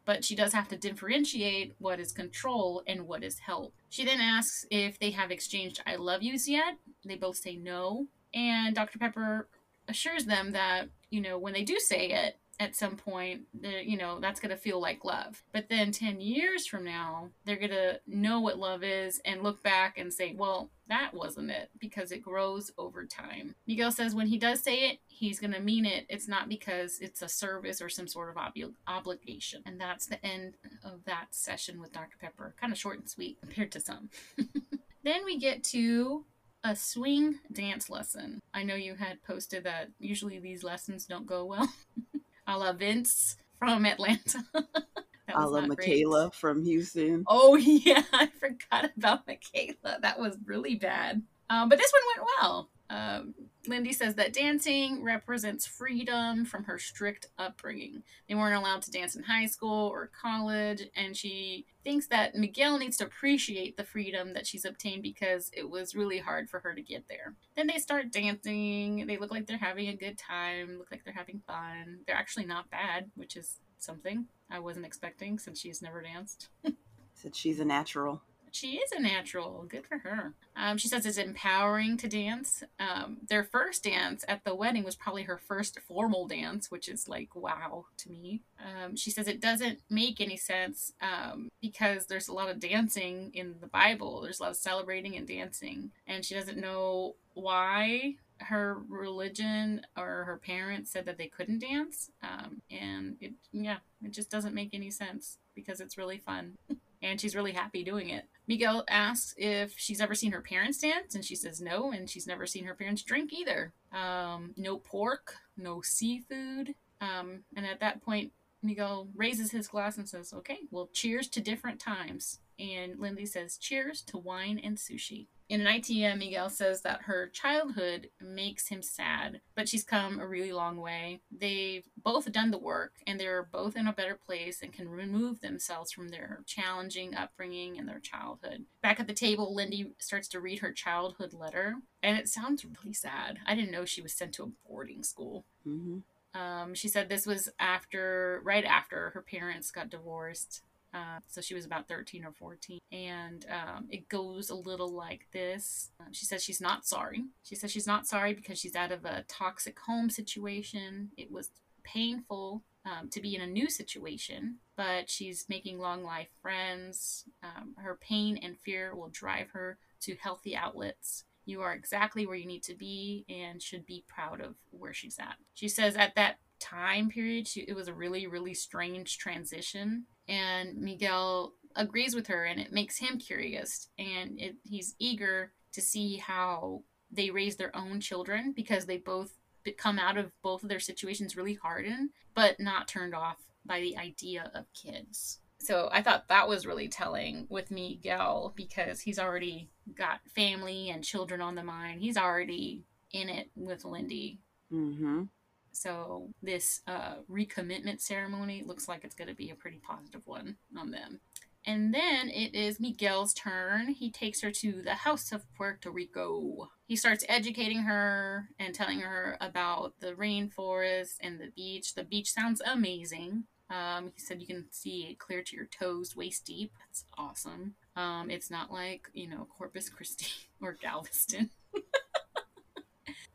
[0.04, 3.74] But she does have to differentiate what is control and what is help.
[3.88, 6.76] She then asks if they have exchanged I love yous yet.
[7.04, 8.08] They both say no.
[8.34, 8.98] And Dr.
[8.98, 9.48] Pepper
[9.88, 14.20] assures them that, you know, when they do say it, at some point, you know,
[14.20, 15.42] that's going to feel like love.
[15.52, 19.62] But then 10 years from now, they're going to know what love is and look
[19.62, 23.54] back and say, well, that wasn't it because it grows over time.
[23.66, 26.04] Miguel says when he does say it, he's going to mean it.
[26.08, 29.62] It's not because it's a service or some sort of ob- obligation.
[29.64, 32.16] And that's the end of that session with Dr.
[32.20, 32.54] Pepper.
[32.60, 34.10] Kind of short and sweet compared to some.
[35.04, 36.26] then we get to
[36.64, 38.40] a swing dance lesson.
[38.54, 41.72] I know you had posted that usually these lessons don't go well.
[42.52, 44.44] a la Vince from Atlanta.
[45.34, 46.34] a la Michaela great.
[46.34, 47.24] from Houston.
[47.26, 49.98] Oh yeah, I forgot about Michaela.
[50.00, 51.22] That was really bad.
[51.50, 52.70] Um, but this one went well.
[52.90, 53.34] Um,
[53.68, 58.02] Lindy says that dancing represents freedom from her strict upbringing.
[58.28, 62.78] They weren't allowed to dance in high school or college, and she thinks that Miguel
[62.78, 66.74] needs to appreciate the freedom that she's obtained because it was really hard for her
[66.74, 67.34] to get there.
[67.56, 69.06] Then they start dancing.
[69.06, 72.00] They look like they're having a good time, look like they're having fun.
[72.06, 76.48] They're actually not bad, which is something I wasn't expecting since she's never danced.
[77.14, 79.64] Said she's a natural she is a natural.
[79.66, 80.34] Good for her.
[80.54, 82.62] Um, she says it's empowering to dance.
[82.78, 87.08] Um, their first dance at the wedding was probably her first formal dance, which is
[87.08, 88.42] like wow to me.
[88.60, 93.30] Um, she says it doesn't make any sense um, because there's a lot of dancing
[93.34, 94.20] in the Bible.
[94.20, 100.24] There's a lot of celebrating and dancing, and she doesn't know why her religion or
[100.24, 102.10] her parents said that they couldn't dance.
[102.22, 106.58] Um, and it, yeah, it just doesn't make any sense because it's really fun.
[107.02, 108.24] and she's really happy doing it.
[108.46, 112.26] Miguel asks if she's ever seen her parents dance, and she says no, and she's
[112.26, 113.72] never seen her parents drink either.
[113.92, 116.74] Um, no pork, no seafood.
[117.00, 121.40] Um, and at that point, Miguel raises his glass and says, Okay, well, cheers to
[121.40, 122.40] different times.
[122.58, 125.26] And Lindy says, Cheers to wine and sushi.
[125.52, 130.26] In an ITM, Miguel says that her childhood makes him sad, but she's come a
[130.26, 131.20] really long way.
[131.30, 135.42] They've both done the work and they're both in a better place and can remove
[135.42, 138.64] themselves from their challenging upbringing and their childhood.
[138.80, 142.94] Back at the table, Lindy starts to read her childhood letter, and it sounds really
[142.94, 143.40] sad.
[143.44, 145.44] I didn't know she was sent to a boarding school.
[145.68, 145.98] Mm-hmm.
[146.40, 150.62] Um, she said this was after, right after her parents got divorced.
[150.94, 152.78] Uh, so she was about 13 or 14.
[152.90, 155.90] And um, it goes a little like this.
[156.00, 157.24] Uh, she says she's not sorry.
[157.42, 161.10] She says she's not sorry because she's out of a toxic home situation.
[161.16, 161.50] It was
[161.82, 167.24] painful um, to be in a new situation, but she's making long life friends.
[167.42, 171.24] Um, her pain and fear will drive her to healthy outlets.
[171.44, 175.18] You are exactly where you need to be and should be proud of where she's
[175.18, 175.36] at.
[175.54, 180.78] She says at that time period, she, it was a really, really strange transition and
[180.78, 186.16] Miguel agrees with her and it makes him curious and it, he's eager to see
[186.16, 189.34] how they raise their own children because they both
[189.76, 193.96] come out of both of their situations really hardened but not turned off by the
[193.96, 195.38] idea of kids.
[195.58, 201.04] So i thought that was really telling with miguel because he's already got family and
[201.04, 202.00] children on the mind.
[202.00, 204.40] He's already in it with lindy.
[204.72, 205.24] Mm-hmm.
[205.72, 210.56] So this uh, recommitment ceremony looks like it's going to be a pretty positive one
[210.76, 211.20] on them.
[211.64, 213.88] And then it is Miguel's turn.
[213.88, 216.70] He takes her to the house of Puerto Rico.
[216.86, 221.94] He starts educating her and telling her about the rainforest and the beach.
[221.94, 223.44] The beach sounds amazing.
[223.70, 226.72] Um, he said you can see it clear to your toes, waist deep.
[226.78, 227.74] That's awesome.
[227.96, 230.26] Um, it's not like, you know, Corpus Christi
[230.60, 231.50] or Galveston.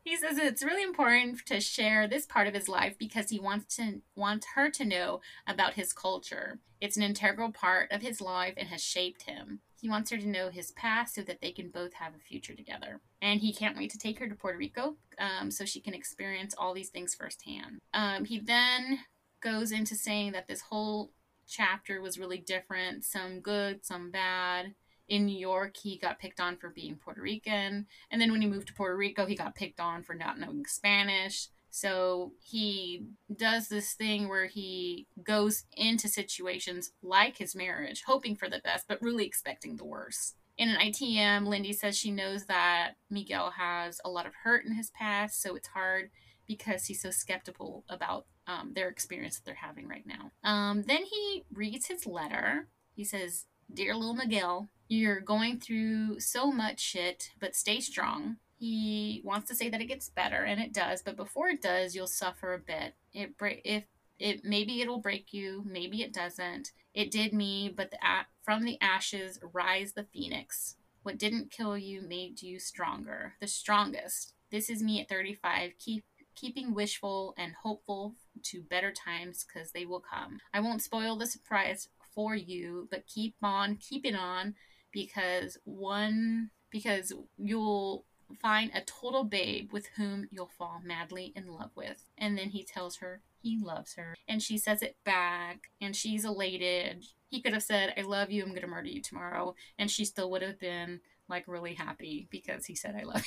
[0.08, 3.76] he says it's really important to share this part of his life because he wants
[3.76, 6.60] to wants her to know about his culture.
[6.80, 9.60] It's an integral part of his life and has shaped him.
[9.80, 12.54] He wants her to know his past so that they can both have a future
[12.54, 13.00] together.
[13.20, 16.54] And he can't wait to take her to Puerto Rico um, so she can experience
[16.56, 17.80] all these things firsthand.
[17.92, 19.00] Um, he then
[19.40, 21.12] goes into saying that this whole
[21.46, 24.74] chapter was really different some good, some bad.
[25.08, 27.86] In New York, he got picked on for being Puerto Rican.
[28.10, 30.66] And then when he moved to Puerto Rico, he got picked on for not knowing
[30.66, 31.48] Spanish.
[31.70, 38.48] So he does this thing where he goes into situations like his marriage, hoping for
[38.48, 40.36] the best, but really expecting the worst.
[40.56, 44.74] In an ITM, Lindsey says she knows that Miguel has a lot of hurt in
[44.74, 46.10] his past, so it's hard
[46.48, 50.32] because he's so skeptical about um, their experience that they're having right now.
[50.42, 52.66] Um, then he reads his letter.
[52.96, 58.38] He says, Dear little Miguel, you're going through so much shit, but stay strong.
[58.58, 61.94] He wants to say that it gets better, and it does, but before it does,
[61.94, 62.94] you'll suffer a bit.
[63.12, 63.84] It break if
[64.18, 66.72] it maybe it'll break you, maybe it doesn't.
[66.94, 67.98] It did me, but the
[68.42, 70.76] from the ashes rise the phoenix.
[71.02, 74.34] What didn't kill you made you stronger, the strongest.
[74.50, 75.72] This is me at 35.
[75.78, 76.04] Keep
[76.34, 80.38] keeping wishful and hopeful to better times because they will come.
[80.54, 84.56] I won't spoil the surprise for you, but keep on keeping on
[84.90, 88.04] because one because you'll
[88.42, 92.10] find a total babe with whom you'll fall madly in love with.
[92.18, 94.16] And then he tells her he loves her.
[94.26, 97.04] And she says it back, and she's elated.
[97.30, 99.54] He could have said, I love you, I'm to murder you tomorrow.
[99.78, 103.22] And she still would have been like really happy because he said, I love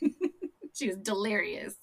[0.00, 0.14] you.
[0.74, 1.74] she was delirious.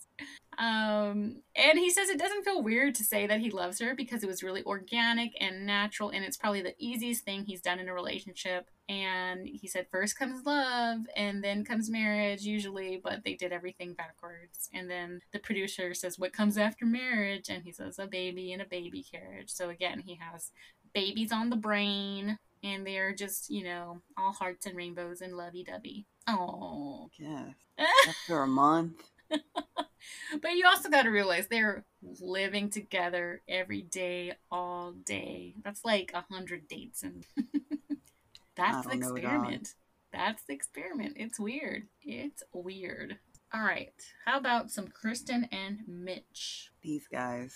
[0.58, 4.24] Um, and he says it doesn't feel weird to say that he loves her because
[4.24, 7.88] it was really organic and natural, and it's probably the easiest thing he's done in
[7.88, 8.68] a relationship.
[8.90, 13.94] And he said, first comes love, and then comes marriage, usually, but they did everything
[13.94, 14.70] backwards.
[14.74, 17.50] And then the producer says, What comes after marriage?
[17.50, 19.50] And he says, A baby and a baby carriage.
[19.50, 20.52] So again, he has
[20.94, 25.64] babies on the brain, and they're just, you know, all hearts and rainbows and lovey
[25.64, 26.08] dovey.
[26.28, 27.10] Oh.
[27.20, 27.54] Yes.
[28.08, 29.04] After a month.
[30.42, 31.86] but you also got to realize they're
[32.20, 35.56] living together every day, all day.
[35.64, 37.26] That's like a hundred dates, and
[38.56, 39.74] that's the experiment.
[40.12, 41.14] That's the experiment.
[41.18, 41.88] It's weird.
[42.02, 43.18] It's weird.
[43.54, 43.94] All right.
[44.26, 46.72] How about some Kristen and Mitch?
[46.82, 47.56] These guys.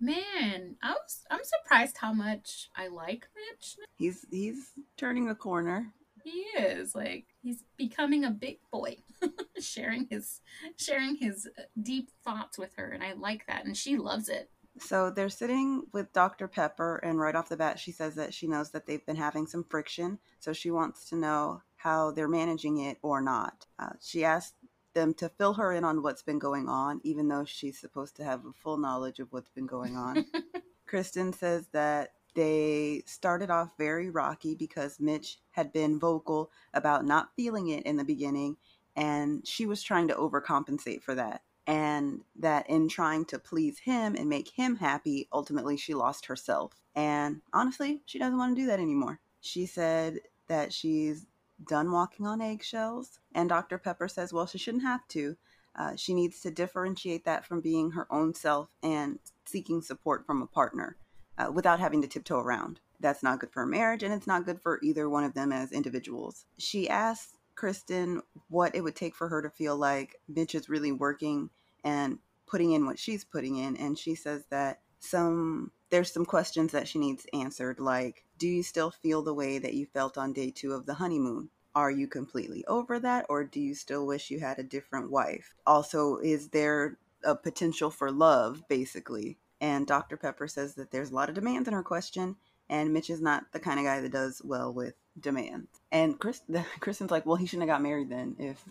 [0.00, 3.76] Man, I was I'm surprised how much I like Mitch.
[3.96, 5.92] He's he's turning a corner.
[6.24, 8.98] He is like he's becoming a big boy,
[9.60, 10.40] sharing his
[10.76, 11.48] sharing his
[11.80, 14.50] deep thoughts with her, and I like that, and she loves it.
[14.78, 16.48] So they're sitting with Dr.
[16.48, 19.46] Pepper, and right off the bat, she says that she knows that they've been having
[19.46, 23.66] some friction, so she wants to know how they're managing it or not.
[23.78, 24.54] Uh, she asks
[24.94, 28.24] them to fill her in on what's been going on, even though she's supposed to
[28.24, 30.24] have a full knowledge of what's been going on.
[30.86, 37.30] Kristen says that they started off very rocky because Mitch had been vocal about not
[37.36, 38.56] feeling it in the beginning,
[38.96, 41.42] and she was trying to overcompensate for that.
[41.66, 46.82] And that in trying to please him and make him happy, ultimately she lost herself.
[46.96, 49.20] And honestly, she doesn't want to do that anymore.
[49.40, 50.18] She said
[50.48, 51.26] that she's
[51.68, 53.20] done walking on eggshells.
[53.32, 53.78] And Dr.
[53.78, 55.36] Pepper says, well, she shouldn't have to.
[55.76, 60.42] Uh, she needs to differentiate that from being her own self and seeking support from
[60.42, 60.96] a partner
[61.38, 62.80] uh, without having to tiptoe around.
[63.00, 65.52] That's not good for a marriage, and it's not good for either one of them
[65.52, 66.46] as individuals.
[66.58, 70.92] She asked Kristen what it would take for her to feel like Mitch is really
[70.92, 71.50] working
[71.84, 76.72] and putting in what she's putting in, and she says that some there's some questions
[76.72, 80.32] that she needs answered, like, do you still feel the way that you felt on
[80.32, 81.50] day two of the honeymoon?
[81.74, 85.54] Are you completely over that, or do you still wish you had a different wife?
[85.66, 89.38] Also, is there a potential for love, basically?
[89.62, 90.16] And Dr.
[90.16, 92.34] Pepper says that there's a lot of demands in her question,
[92.68, 95.68] and Mitch is not the kind of guy that does well with demands.
[95.92, 96.42] And Chris,
[96.80, 98.64] Kristen's like, well, he shouldn't have got married then if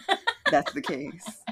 [0.50, 1.42] that's the case.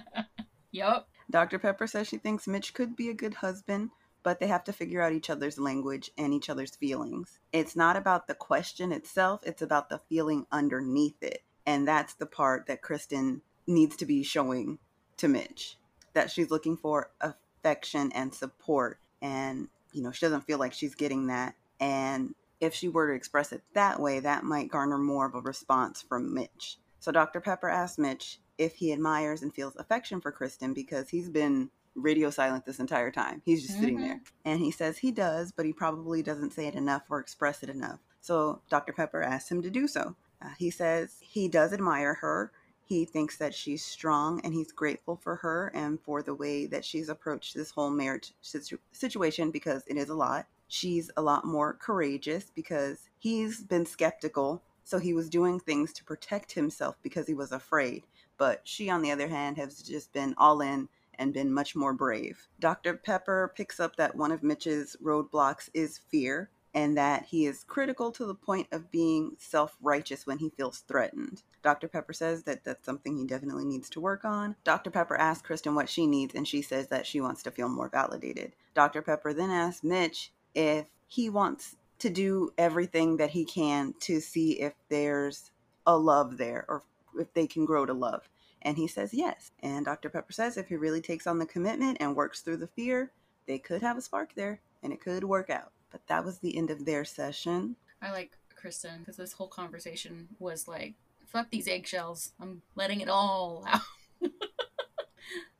[0.71, 1.07] Yep.
[1.31, 1.59] Dr.
[1.59, 3.91] Pepper says she thinks Mitch could be a good husband,
[4.23, 7.41] but they have to figure out each other's language and each other's feelings.
[7.53, 11.43] It's not about the question itself, it's about the feeling underneath it.
[11.67, 14.79] And that's the part that Kristen needs to be showing
[15.19, 15.77] to Mitch
[16.15, 18.99] that she's looking for a affection and support.
[19.21, 21.55] And, you know, she doesn't feel like she's getting that.
[21.81, 25.41] And if she were to express it that way, that might garner more of a
[25.41, 26.79] response from Mitch.
[27.01, 27.41] So Dr.
[27.41, 32.31] Pepper asks Mitch if he admires and feels affection for Kristen because he's been radio
[32.31, 33.43] silent this entire time.
[33.45, 33.83] He's just mm-hmm.
[33.83, 34.21] sitting there.
[34.45, 37.69] And he says he does, but he probably doesn't say it enough or express it
[37.69, 37.99] enough.
[38.21, 38.93] So Dr.
[38.93, 40.15] Pepper asks him to do so.
[40.41, 42.53] Uh, he says he does admire her.
[42.85, 46.85] He thinks that she's strong and he's grateful for her and for the way that
[46.85, 50.47] she's approached this whole marriage situ- situation because it is a lot.
[50.69, 54.63] She's a lot more courageous because he's been skeptical.
[54.85, 58.05] So he was doing things to protect himself because he was afraid.
[58.37, 61.93] But she, on the other hand, has just been all in and been much more
[61.93, 62.49] brave.
[62.59, 62.95] Dr.
[62.95, 68.11] Pepper picks up that one of Mitch's roadblocks is fear and that he is critical
[68.13, 71.43] to the point of being self righteous when he feels threatened.
[71.63, 71.89] Dr.
[71.89, 74.57] Pepper says that that's something he definitely needs to work on.
[74.65, 74.91] Dr.
[74.91, 77.89] Pepper asks Kristen what she needs, and she says that she wants to feel more
[77.89, 78.53] validated.
[78.75, 79.03] Dr.
[79.03, 84.61] Pepper then asks Mitch if he wants to do everything that he can to see
[84.61, 85.53] if there's
[85.87, 86.83] a love there or
[87.19, 88.29] if they can grow to love.
[88.63, 89.51] And he says yes.
[89.61, 90.09] And Dr.
[90.09, 93.13] Pepper says if he really takes on the commitment and works through the fear,
[93.47, 95.73] they could have a spark there and it could work out.
[95.93, 97.77] But that was the end of their session.
[98.01, 100.95] I like Kristen because this whole conversation was like,
[101.27, 102.33] fuck these eggshells.
[102.41, 103.81] I'm letting it all out.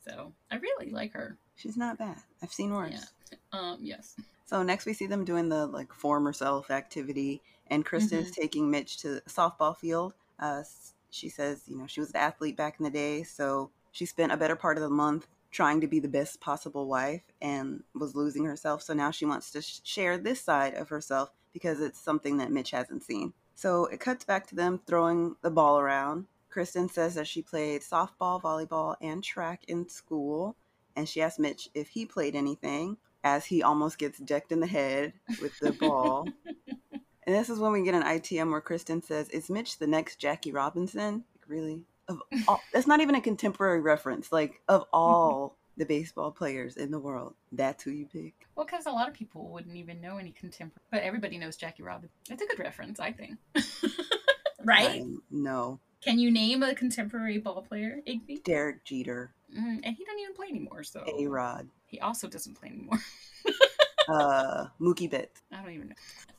[0.07, 1.37] so I really like her.
[1.57, 2.17] She's not bad.
[2.43, 3.13] I've seen worse.
[3.31, 3.37] Yeah.
[3.53, 4.17] Um, yes.
[4.47, 8.27] So next we see them doing the like form herself activity, and Kristen mm-hmm.
[8.27, 10.15] is taking Mitch to the softball field.
[10.39, 10.63] Uh,
[11.11, 14.33] she says, you know, she was an athlete back in the day, so she spent
[14.33, 18.17] a better part of the month trying to be the best possible wife and was
[18.17, 18.83] losing herself.
[18.83, 22.51] So now she wants to sh- share this side of herself because it's something that
[22.51, 23.35] Mitch hasn't seen.
[23.55, 26.27] So it cuts back to them throwing the ball around.
[26.49, 30.57] Kristen says that she played softball, volleyball, and track in school.
[30.97, 34.67] And she asks Mitch if he played anything as he almost gets decked in the
[34.67, 36.27] head with the ball.
[36.93, 37.03] and
[37.37, 40.53] this is when we get an ITM where Kristen says, Is Mitch the next Jackie
[40.53, 41.25] Robinson?
[41.35, 41.83] Like, really?
[42.09, 44.33] Of all, that's not even a contemporary reference.
[44.33, 48.35] Like, of all the baseball players in the world, that's who you pick.
[48.55, 51.83] Well, because a lot of people wouldn't even know any contemporary, but everybody knows Jackie
[51.83, 52.11] Robinson.
[52.31, 53.39] It's a good reference, I think.
[54.65, 55.05] right?
[55.31, 55.81] no.
[56.03, 58.43] Can you name a contemporary ball player, Igby?
[58.43, 59.33] Derek Jeter.
[59.57, 61.05] Mm, and he doesn't even play anymore, so.
[61.07, 61.69] A Rod.
[61.87, 62.99] He also doesn't play anymore.
[64.09, 65.43] uh, Mookie Betts.
[65.53, 65.95] I don't even know.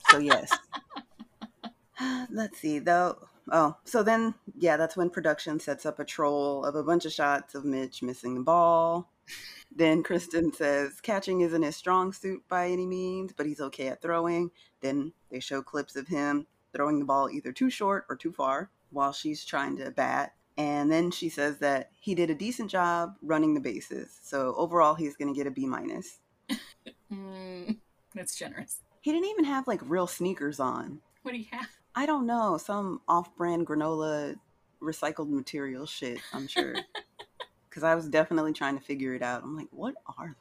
[0.10, 0.52] So yes.
[2.30, 3.18] Let's see though.
[3.52, 7.12] Oh, so then yeah, that's when production sets up a troll of a bunch of
[7.12, 9.10] shots of Mitch missing the ball.
[9.76, 14.02] Then Kristen says catching isn't his strong suit by any means, but he's okay at
[14.02, 14.52] throwing.
[14.82, 18.70] Then they show clips of him throwing the ball either too short or too far
[18.92, 20.34] while she's trying to bat.
[20.58, 24.20] And then she says that he did a decent job running the bases.
[24.22, 26.20] So overall, he's going to get a B minus.
[27.12, 27.78] mm,
[28.14, 28.80] that's generous.
[29.02, 31.00] He didn't even have like real sneakers on.
[31.24, 31.68] What do you have?
[31.96, 32.58] I don't know.
[32.58, 34.36] Some off brand granola
[34.82, 36.76] recycled material shit, I'm sure.
[37.70, 39.42] Because I was definitely trying to figure it out.
[39.42, 40.36] I'm like, what are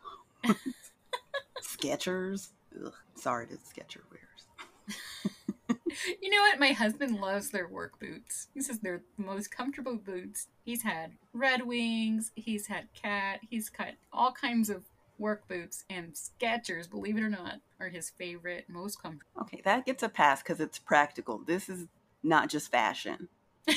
[0.44, 0.54] those?
[1.62, 2.50] Skechers?
[2.84, 5.78] Ugh, sorry to Sketcher wears
[6.20, 6.60] you know what?
[6.60, 8.48] My husband loves their work boots.
[8.52, 10.48] He says they're the most comfortable boots.
[10.64, 14.82] He's had Red Wings, he's had Cat, he's cut all kinds of
[15.18, 19.42] work boots, and Skechers, believe it or not, are his favorite, most comfortable.
[19.42, 21.38] Okay, that gets a pass because it's practical.
[21.38, 21.86] This is
[22.22, 23.28] not just fashion.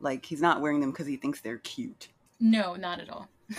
[0.00, 2.08] like, he's not wearing them because he thinks they're cute.
[2.40, 3.28] No, not at all.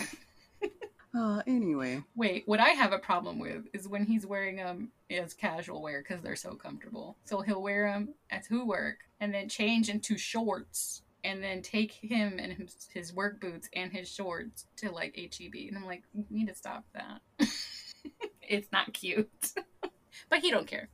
[1.12, 2.02] Uh, anyway.
[2.14, 6.02] Wait, what I have a problem with is when he's wearing them as casual wear
[6.02, 7.16] because they're so comfortable.
[7.24, 11.92] So he'll wear them at who work and then change into shorts and then take
[11.92, 15.54] him and his, work boots and his shorts to like HEB.
[15.68, 17.20] And I'm like, you need to stop that.
[18.42, 19.28] it's not cute.
[20.28, 20.88] but he don't care.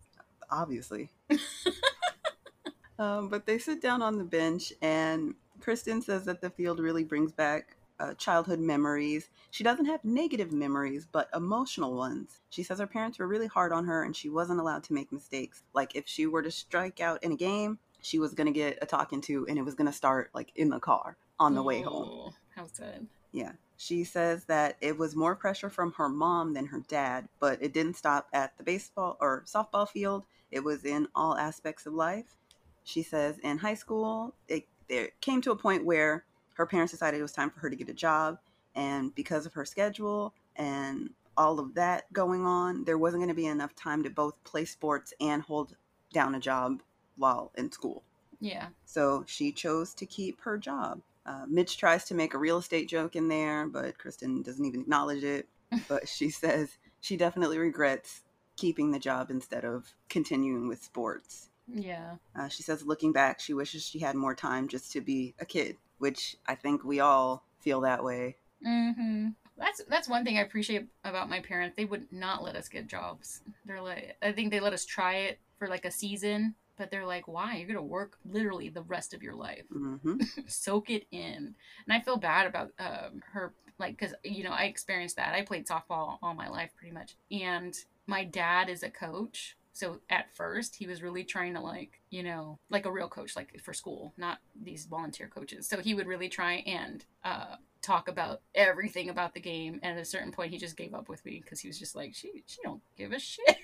[0.51, 1.11] Obviously.
[2.99, 7.05] um, but they sit down on the bench and Kristen says that the field really
[7.05, 9.31] brings back uh, childhood memories.
[9.51, 12.41] She doesn't have negative memories, but emotional ones.
[12.51, 15.13] She says her parents were really hard on her and she wasn't allowed to make
[15.13, 15.63] mistakes.
[15.75, 18.79] Like if she were to strike out in a game, she was going to get
[18.83, 21.63] a talking to and it was going to start like in the car on the
[21.63, 22.33] way home.
[22.55, 23.07] How sad.
[23.33, 23.53] Yeah.
[23.77, 27.75] She says that it was more pressure from her mom than her dad, but it
[27.75, 30.25] didn't stop at the baseball or softball field.
[30.51, 32.37] It was in all aspects of life.
[32.85, 36.25] She says in high school, it, it came to a point where
[36.55, 38.39] her parents decided it was time for her to get a job.
[38.75, 43.35] And because of her schedule and all of that going on, there wasn't going to
[43.35, 45.77] be enough time to both play sports and hold
[46.13, 46.83] down a job
[47.17, 48.03] while in school.
[48.41, 48.69] Yeah.
[48.85, 51.01] So she chose to keep her job.
[51.25, 54.81] Uh, Mitch tries to make a real estate joke in there, but Kristen doesn't even
[54.81, 55.49] acknowledge it.
[55.89, 58.23] but she says she definitely regrets
[58.57, 61.49] keeping the job instead of continuing with sports.
[61.67, 62.17] Yeah.
[62.35, 65.45] Uh, she says, looking back, she wishes she had more time just to be a
[65.45, 68.37] kid, which I think we all feel that way.
[68.67, 69.29] Mm-hmm.
[69.59, 71.77] That's that's one thing I appreciate about my parents.
[71.77, 73.41] They would not let us get jobs.
[73.65, 77.07] They're like, I think they let us try it for like a season, but they're
[77.07, 77.57] like, why?
[77.57, 79.65] You're gonna work literally the rest of your life.
[79.73, 81.55] hmm Soak it in.
[81.89, 85.35] And I feel bad about um, her, like, because you know I experienced that.
[85.35, 87.75] I played softball all my life, pretty much, and
[88.07, 89.57] my dad is a coach.
[89.73, 93.37] So at first, he was really trying to like, you know, like a real coach,
[93.37, 95.69] like for school, not these volunteer coaches.
[95.69, 99.79] So he would really try and uh, talk about everything about the game.
[99.83, 101.95] And at a certain point, he just gave up with me because he was just
[101.95, 103.59] like, she, she don't give a shit.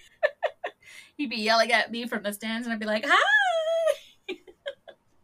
[1.16, 3.16] He'd be yelling at me from the stands, and I'd be like, hi.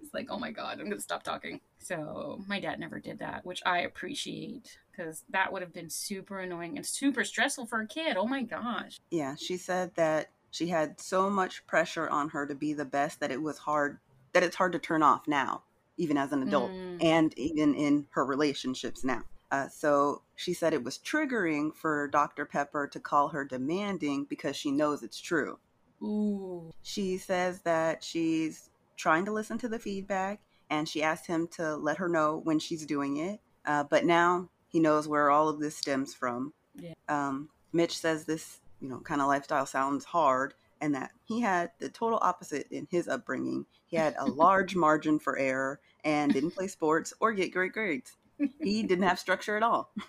[0.01, 1.61] It's like, oh my god, I'm gonna stop talking.
[1.81, 6.41] So my dad never did that, which I appreciate because that would have been super
[6.41, 8.17] annoying and super stressful for a kid.
[8.17, 8.99] Oh my gosh.
[9.11, 13.21] Yeah, she said that she had so much pressure on her to be the best
[13.21, 13.99] that it was hard,
[14.33, 15.63] that it's hard to turn off now,
[15.99, 17.05] even as an adult, Mm.
[17.05, 19.23] and even in her relationships now.
[19.51, 22.45] Uh, so she said it was triggering for Dr.
[22.45, 25.59] Pepper to call her demanding because she knows it's true.
[26.03, 26.73] Ooh.
[26.83, 30.41] She says that she's trying to listen to the feedback
[30.71, 33.41] and she asked him to let her know when she's doing it.
[33.65, 36.53] Uh, but now he knows where all of this stems from.
[36.77, 36.95] Yeah.
[37.09, 41.71] Um, Mitch says this, you know, kind of lifestyle sounds hard and that he had
[41.79, 43.67] the total opposite in his upbringing.
[43.87, 48.17] He had a large margin for error and didn't play sports or get great grades.
[48.61, 49.93] He didn't have structure at all.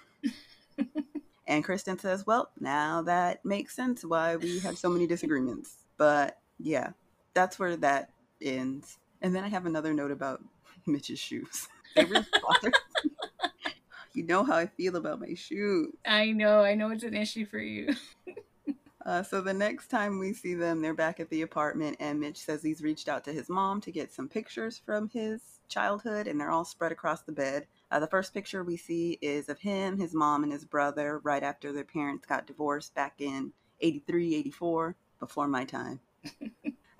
[1.49, 5.77] And Kristen says, Well, now that makes sense why we have so many disagreements.
[5.97, 6.91] But yeah,
[7.33, 8.99] that's where that ends.
[9.23, 10.43] And then I have another note about
[10.85, 11.67] Mitch's shoes.
[11.97, 12.23] Really
[14.13, 15.91] you know how I feel about my shoes.
[16.05, 17.95] I know, I know it's an issue for you.
[19.05, 22.37] Uh, so the next time we see them, they're back at the apartment, and Mitch
[22.37, 26.39] says he's reached out to his mom to get some pictures from his childhood, and
[26.39, 27.65] they're all spread across the bed.
[27.91, 31.43] Uh, the first picture we see is of him, his mom, and his brother right
[31.43, 35.99] after their parents got divorced back in 83, 84, before my time.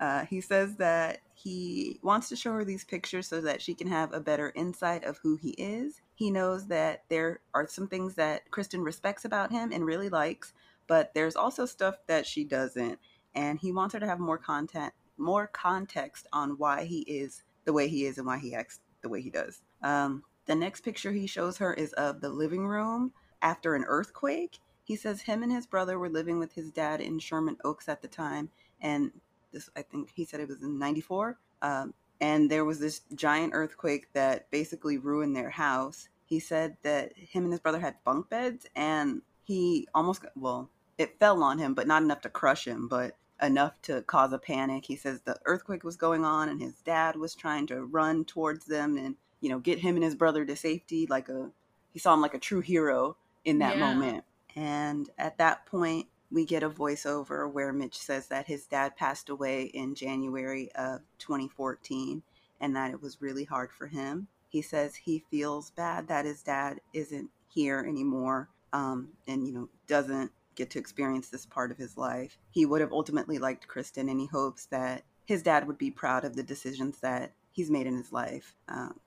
[0.00, 3.86] Uh, he says that he wants to show her these pictures so that she can
[3.86, 6.00] have a better insight of who he is.
[6.14, 10.54] He knows that there are some things that Kristen respects about him and really likes,
[10.86, 12.98] but there's also stuff that she doesn't.
[13.34, 17.72] And he wants her to have more content, more context on why he is the
[17.74, 19.60] way he is and why he acts the way he does.
[19.82, 23.12] Um, the next picture he shows her is of the living room
[23.42, 24.58] after an earthquake.
[24.84, 28.02] He says him and his brother were living with his dad in Sherman Oaks at
[28.02, 29.12] the time, and
[29.52, 31.38] this I think he said it was in '94.
[31.62, 36.08] Um, and there was this giant earthquake that basically ruined their house.
[36.26, 41.18] He said that him and his brother had bunk beds, and he almost well, it
[41.18, 44.84] fell on him, but not enough to crush him, but enough to cause a panic.
[44.84, 48.66] He says the earthquake was going on, and his dad was trying to run towards
[48.66, 51.06] them and you know get him and his brother to safety.
[51.08, 51.50] Like a
[51.92, 53.80] he saw him like a true hero in that Yeah.
[53.80, 54.24] moment.
[54.56, 59.28] And at that point, we get a voiceover where Mitch says that his dad passed
[59.28, 62.22] away in January of 2014
[62.60, 64.28] and that it was really hard for him.
[64.48, 69.68] He says he feels bad that his dad isn't here anymore um, and, you know,
[69.86, 72.38] doesn't get to experience this part of his life.
[72.50, 76.24] He would have ultimately liked Kristen and he hopes that his dad would be proud
[76.24, 78.54] of the decisions that he's made in his life.
[78.68, 79.00] Um,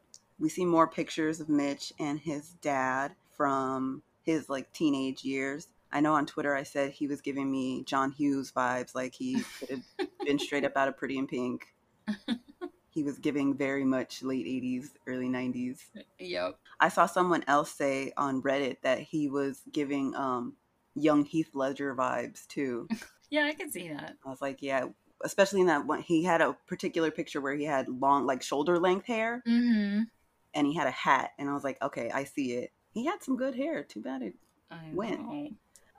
[0.44, 5.70] we see more pictures of Mitch and his dad from his like teenage years.
[5.89, 9.41] I know on Twitter I said he was giving me John Hughes vibes, like he
[9.60, 11.68] could have been straight up out of Pretty in Pink.
[12.89, 15.80] He was giving very much late 80s, early 90s.
[16.20, 16.60] Yep.
[16.80, 20.54] I saw someone else say on Reddit that he was giving um,
[20.94, 22.88] young Heath Ledger vibes too.
[23.30, 24.14] Yeah, I can see that.
[24.24, 24.86] I was like, yeah,
[25.24, 26.02] especially in that one.
[26.02, 30.04] He had a particular picture where he had long, like shoulder length hair Mm-hmm.
[30.54, 31.32] And he had a hat.
[31.38, 32.72] And I was like, okay, I see it.
[32.93, 33.84] He had some good hair.
[33.84, 34.36] Too bad it
[34.72, 35.49] I know.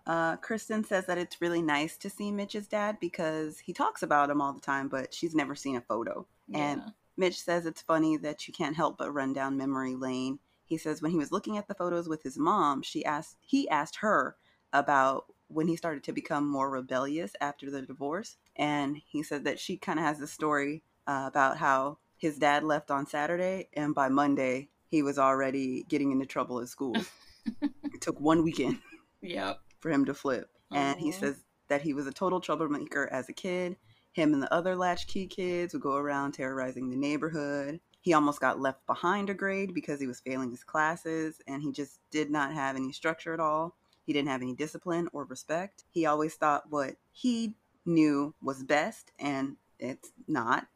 [0.06, 4.28] Uh, Kristen says that it's really nice to see Mitch's dad because he talks about
[4.30, 6.26] him all the time, but she's never seen a photo.
[6.52, 6.82] And
[7.16, 10.38] Mitch says it's funny that you can't help but run down memory lane.
[10.66, 13.68] He says when he was looking at the photos with his mom, she asked he
[13.68, 14.36] asked her
[14.72, 19.60] about when he started to become more rebellious after the divorce, and he said that
[19.60, 23.94] she kind of has a story uh, about how his dad left on Saturday, and
[23.94, 26.96] by Monday he was already getting into trouble at school.
[27.62, 28.78] it took one weekend
[29.20, 29.58] Yep.
[29.80, 30.48] for him to flip.
[30.72, 31.20] And he uh-huh.
[31.20, 33.76] says that he was a total troublemaker as a kid.
[34.12, 37.80] Him and the other latchkey kids would go around terrorizing the neighborhood.
[38.00, 41.72] He almost got left behind a grade because he was failing his classes and he
[41.72, 43.76] just did not have any structure at all.
[44.06, 45.84] He didn't have any discipline or respect.
[45.90, 47.54] He always thought what he
[47.84, 50.66] knew was best, and it's not.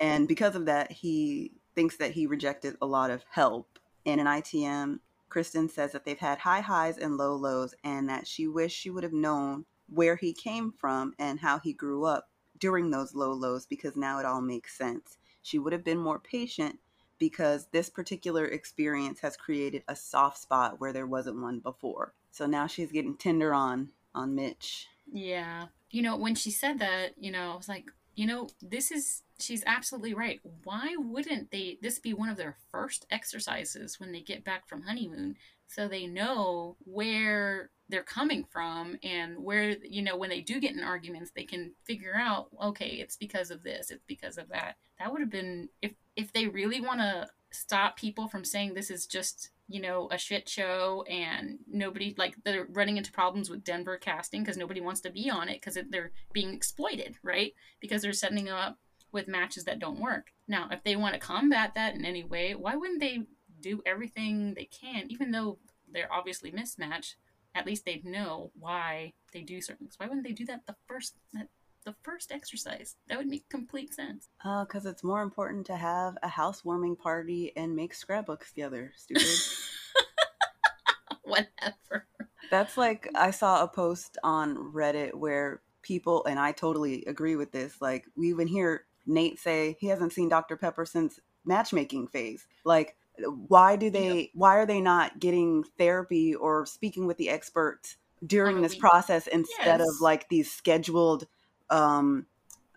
[0.00, 3.78] And because of that, he thinks that he rejected a lot of help.
[4.04, 4.98] In an ITM,
[5.28, 8.90] Kristen says that they've had high highs and low lows, and that she wished she
[8.90, 13.32] would have known where he came from and how he grew up during those low
[13.32, 15.18] lows because now it all makes sense.
[15.42, 16.78] She would have been more patient
[17.18, 22.14] because this particular experience has created a soft spot where there wasn't one before.
[22.30, 24.88] So now she's getting tender on on Mitch.
[25.12, 25.66] Yeah.
[25.90, 27.90] You know, when she said that, you know, I was like,
[28.20, 30.40] you know, this is she's absolutely right.
[30.64, 34.82] Why wouldn't they this be one of their first exercises when they get back from
[34.82, 35.36] honeymoon
[35.68, 40.76] so they know where they're coming from and where you know when they do get
[40.76, 44.76] in arguments they can figure out okay it's because of this it's because of that
[44.98, 48.90] that would have been if if they really want to stop people from saying this
[48.90, 53.62] is just you know a shit show and nobody like they're running into problems with
[53.62, 57.54] denver casting because nobody wants to be on it because they're being exploited right?
[57.80, 58.78] Because they're setting them up
[59.12, 60.32] with matches that don't work.
[60.48, 63.22] Now if they want to combat that in any way why wouldn't they
[63.60, 65.58] do everything they can even though
[65.90, 67.16] they're obviously mismatched?
[67.54, 69.98] At least they'd know why they do certain things.
[69.98, 71.16] Why wouldn't they do that the first
[71.84, 72.96] the first exercise?
[73.08, 74.28] That would make complete sense.
[74.44, 78.92] Uh, because it's more important to have a housewarming party and make scrapbooks together.
[78.96, 79.26] Stupid.
[81.22, 82.06] Whatever.
[82.50, 87.52] That's like I saw a post on Reddit where people and I totally agree with
[87.52, 87.80] this.
[87.80, 90.56] Like we even hear Nate say he hasn't seen Dr.
[90.56, 92.46] Pepper since matchmaking phase.
[92.64, 92.96] Like
[93.48, 94.28] why do they yep.
[94.34, 99.80] why are they not getting therapy or speaking with the experts during this process instead
[99.80, 99.88] yes.
[99.88, 101.26] of like these scheduled
[101.70, 102.26] um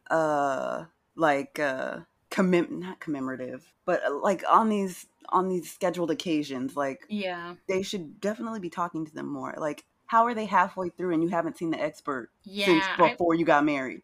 [0.10, 0.86] uh
[1.16, 7.06] like uh commem not commemorative but uh, like on these on these scheduled occasions like
[7.10, 11.14] yeah they should definitely be talking to them more like how are they halfway through
[11.14, 14.02] and you haven't seen the expert yeah, since before I, you got married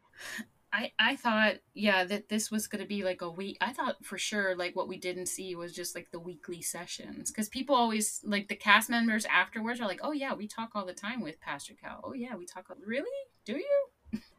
[0.72, 3.58] I I thought yeah that this was going to be like a week.
[3.62, 7.32] I thought for sure like what we didn't see was just like the weekly sessions
[7.32, 10.86] because people always like the cast members afterwards are like, oh yeah, we talk all
[10.86, 12.02] the time with Pastor Cal.
[12.04, 12.68] Oh yeah, we talk.
[12.86, 13.10] Really?
[13.46, 13.86] Do you?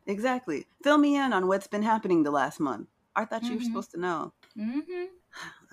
[0.07, 0.67] Exactly.
[0.83, 2.89] Fill me in on what's been happening the last month.
[3.15, 3.59] I thought you mm-hmm.
[3.59, 4.33] were supposed to know.
[4.59, 5.05] Mm-hmm.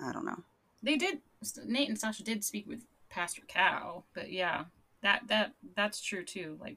[0.06, 0.42] I don't know.
[0.82, 1.20] They did.
[1.66, 4.64] Nate and Stacia did speak with Pastor Cal, but yeah,
[5.02, 6.56] that that that's true too.
[6.60, 6.76] Like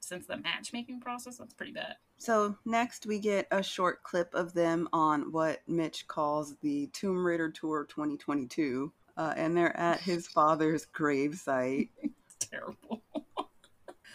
[0.00, 1.96] since the matchmaking process, that's pretty bad.
[2.18, 7.24] So next we get a short clip of them on what Mitch calls the Tomb
[7.24, 11.88] Raider Tour 2022, uh, and they're at his father's grave site.
[12.02, 13.02] it's terrible.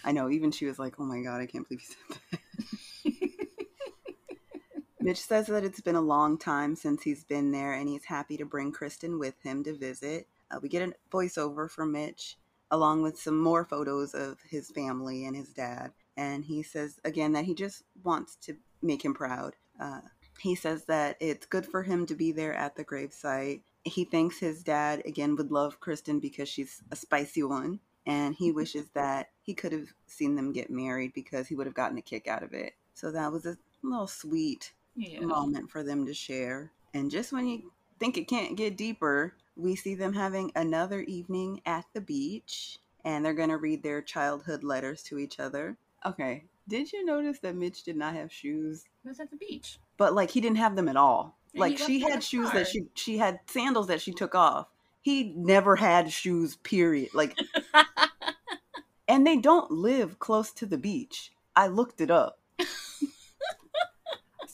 [0.04, 0.30] I know.
[0.30, 2.40] Even she was like, "Oh my god, I can't believe you said that."
[5.06, 8.38] Mitch says that it's been a long time since he's been there, and he's happy
[8.38, 10.28] to bring Kristen with him to visit.
[10.52, 12.38] Uh, we get a voiceover from Mitch,
[12.72, 17.34] along with some more photos of his family and his dad and he says again
[17.34, 19.56] that he just wants to make him proud.
[19.80, 20.02] Uh,
[20.40, 23.62] he says that it's good for him to be there at the gravesite.
[23.84, 28.52] He thinks his dad again would love Kristen because she's a spicy one, and he
[28.54, 32.02] wishes that he could have seen them get married because he would have gotten a
[32.02, 32.74] kick out of it.
[32.94, 35.20] So that was a little sweet yeah.
[35.22, 36.72] moment for them to share.
[36.94, 41.62] And just when you think it can't get deeper, we see them having another evening
[41.66, 45.78] at the beach, and they're going to read their childhood letters to each other.
[46.06, 46.46] Okay.
[46.68, 48.86] Did you notice that Mitch did not have shoes?
[49.04, 49.80] He was at the beach.
[49.98, 51.38] But like he didn't have them at all.
[51.54, 52.60] And like she had shoes car.
[52.60, 54.68] that she she had sandals that she took off.
[55.02, 57.10] He never had shoes, period.
[57.14, 57.38] Like
[59.08, 61.32] and they don't live close to the beach.
[61.56, 62.40] I looked it up.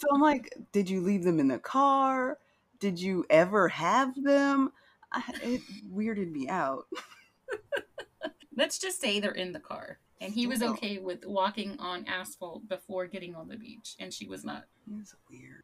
[0.02, 2.40] So I'm like, did you leave them in the car?
[2.80, 4.72] Did you ever have them?
[5.12, 5.62] I, it
[5.94, 6.88] weirded me out.
[8.58, 12.68] Let's just say they're in the car and he was okay with walking on asphalt
[12.70, 14.66] before getting on the beach, and she was not.
[15.00, 15.64] It's weird.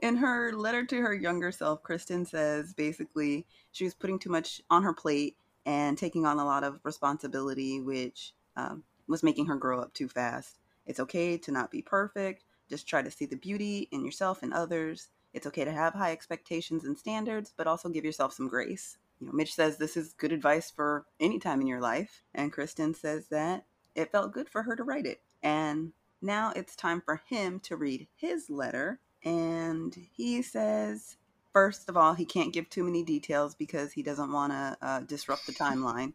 [0.00, 4.60] In her letter to her younger self, Kristen says basically she was putting too much
[4.68, 9.56] on her plate and taking on a lot of responsibility, which um, was making her
[9.56, 10.58] grow up too fast.
[10.86, 12.44] It's okay to not be perfect.
[12.68, 15.08] Just try to see the beauty in yourself and others.
[15.34, 19.28] It's okay to have high expectations and standards, but also give yourself some grace you
[19.28, 22.24] know, Mitch says this is good advice for any time in your life.
[22.34, 23.64] And Kristen says that
[23.94, 25.20] it felt good for her to write it.
[25.44, 28.98] And now it's time for him to read his letter.
[29.24, 31.18] And he says,
[31.52, 35.00] first of all, he can't give too many details because he doesn't want to uh,
[35.00, 36.14] disrupt the timeline.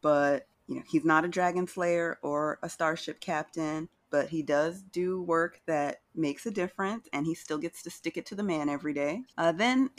[0.00, 4.82] but, you know, he's not a dragon slayer or a starship captain, but he does
[4.82, 8.42] do work that makes a difference and he still gets to stick it to the
[8.42, 9.22] man every day.
[9.36, 9.90] Uh, then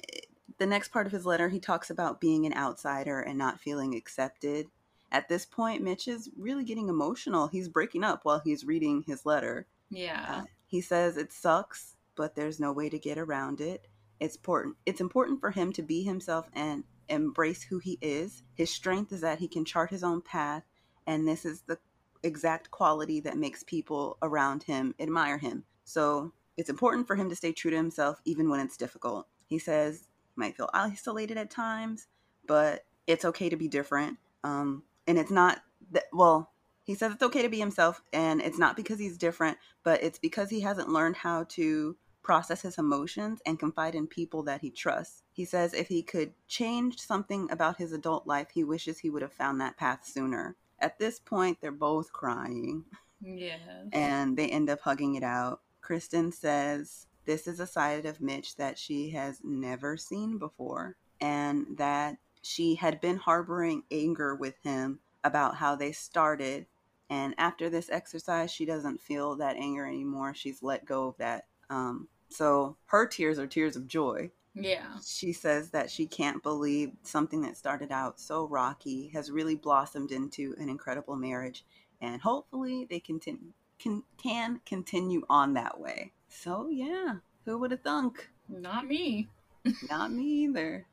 [0.58, 3.96] the next part of his letter, he talks about being an outsider and not feeling
[3.96, 4.68] accepted.
[5.12, 7.48] At this point, Mitch is really getting emotional.
[7.48, 9.68] He's breaking up while he's reading his letter.
[9.90, 10.26] Yeah.
[10.28, 13.88] Uh, he says it sucks, but there's no way to get around it.
[14.20, 14.76] It's important.
[14.86, 18.44] It's important for him to be himself and embrace who he is.
[18.56, 20.64] His strength is that he can chart his own path,
[21.06, 21.78] and this is the
[22.24, 25.64] exact quality that makes people around him admire him.
[25.84, 29.28] So it's important for him to stay true to himself even when it's difficult.
[29.46, 32.08] He says he might feel isolated at times,
[32.46, 34.18] but it's okay to be different.
[34.44, 35.60] Um, and it's not
[35.92, 36.52] that, well,
[36.84, 40.20] he says it's okay to be himself, and it's not because he's different, but it's
[40.20, 41.96] because he hasn't learned how to
[42.28, 45.24] process his emotions and confide in people that he trusts.
[45.32, 49.22] He says if he could change something about his adult life, he wishes he would
[49.22, 50.58] have found that path sooner.
[50.78, 52.84] At this point, they're both crying.
[53.22, 53.56] Yeah.
[53.94, 55.62] And they end up hugging it out.
[55.80, 61.66] Kristen says this is a side of Mitch that she has never seen before, and
[61.78, 66.66] that she had been harboring anger with him about how they started.
[67.10, 70.34] And after this exercise, she doesn't feel that anger anymore.
[70.34, 71.46] She's let go of that.
[71.70, 74.32] Um, so her tears are tears of joy.
[74.54, 74.98] Yeah.
[75.06, 80.12] She says that she can't believe something that started out so rocky has really blossomed
[80.12, 81.64] into an incredible marriage,
[82.02, 86.12] and hopefully they continue can can continue on that way.
[86.28, 87.16] So yeah,
[87.46, 88.30] who would have thunk?
[88.50, 89.28] Not me.
[89.90, 90.86] Not me either.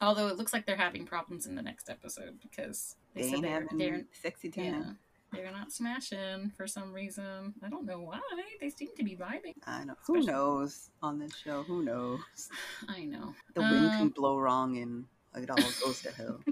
[0.00, 3.42] Although it looks like they're having problems in the next episode because they, they said
[3.42, 4.64] they're, they're sexy time.
[4.64, 4.92] yeah,
[5.32, 7.54] they're not smashing for some reason.
[7.64, 8.20] I don't know why.
[8.60, 9.54] They seem to be vibing.
[9.66, 9.94] I know.
[10.06, 11.62] Who Especially- knows on this show?
[11.62, 12.20] Who knows?
[12.88, 13.34] I know.
[13.54, 15.04] The wind can Um, blow wrong and
[15.34, 16.40] it all goes to hell.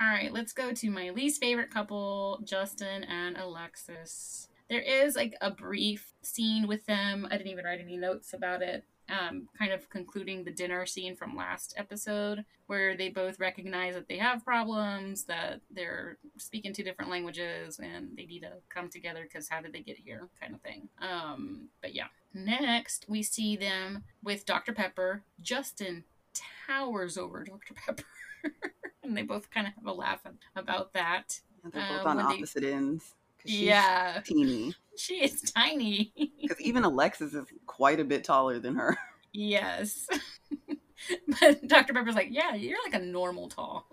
[0.00, 4.48] All right, let's go to my least favorite couple, Justin and Alexis.
[4.70, 7.26] There is like a brief scene with them.
[7.28, 8.84] I didn't even write any notes about it.
[9.08, 14.06] Um, kind of concluding the dinner scene from last episode, where they both recognize that
[14.06, 19.22] they have problems, that they're speaking two different languages, and they need to come together
[19.22, 20.90] because how did they get here, kind of thing.
[21.00, 22.08] Um, but yeah.
[22.34, 24.74] Next, we see them with Dr.
[24.74, 25.22] Pepper.
[25.40, 26.04] Justin
[26.66, 27.72] towers over Dr.
[27.74, 28.02] Pepper.
[29.02, 30.20] and they both kind of have a laugh
[30.54, 31.40] about that.
[31.62, 33.14] They're both Um, on when they- opposite ends.
[33.46, 34.74] she's Yeah, Teeny.
[35.08, 36.12] she is tiny.
[36.40, 38.96] Because even Alexis is quite a bit taller than her.
[39.32, 40.08] yes.
[41.40, 41.92] but Dr.
[41.92, 43.86] Pepper's like, yeah, you're like a normal tall.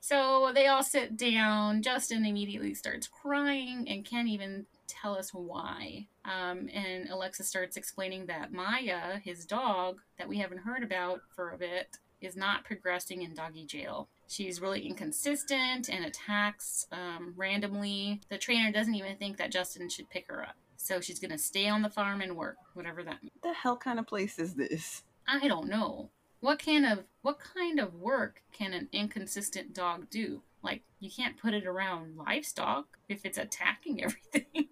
[0.00, 1.80] so they all sit down.
[1.80, 6.08] Justin immediately starts crying and can't even tell us why.
[6.24, 11.50] Um, and Alexis starts explaining that Maya, his dog, that we haven't heard about for
[11.50, 14.08] a bit, is not progressing in doggy jail.
[14.28, 18.20] She's really inconsistent and attacks um, randomly.
[18.28, 20.56] The trainer doesn't even think that Justin should pick her up.
[20.76, 23.32] So she's going to stay on the farm and work, whatever that means.
[23.40, 25.02] What the hell kind of place is this?
[25.26, 26.10] I don't know.
[26.40, 30.42] What kind of what kind of work can an inconsistent dog do?
[30.62, 34.66] Like you can't put it around livestock if it's attacking everything.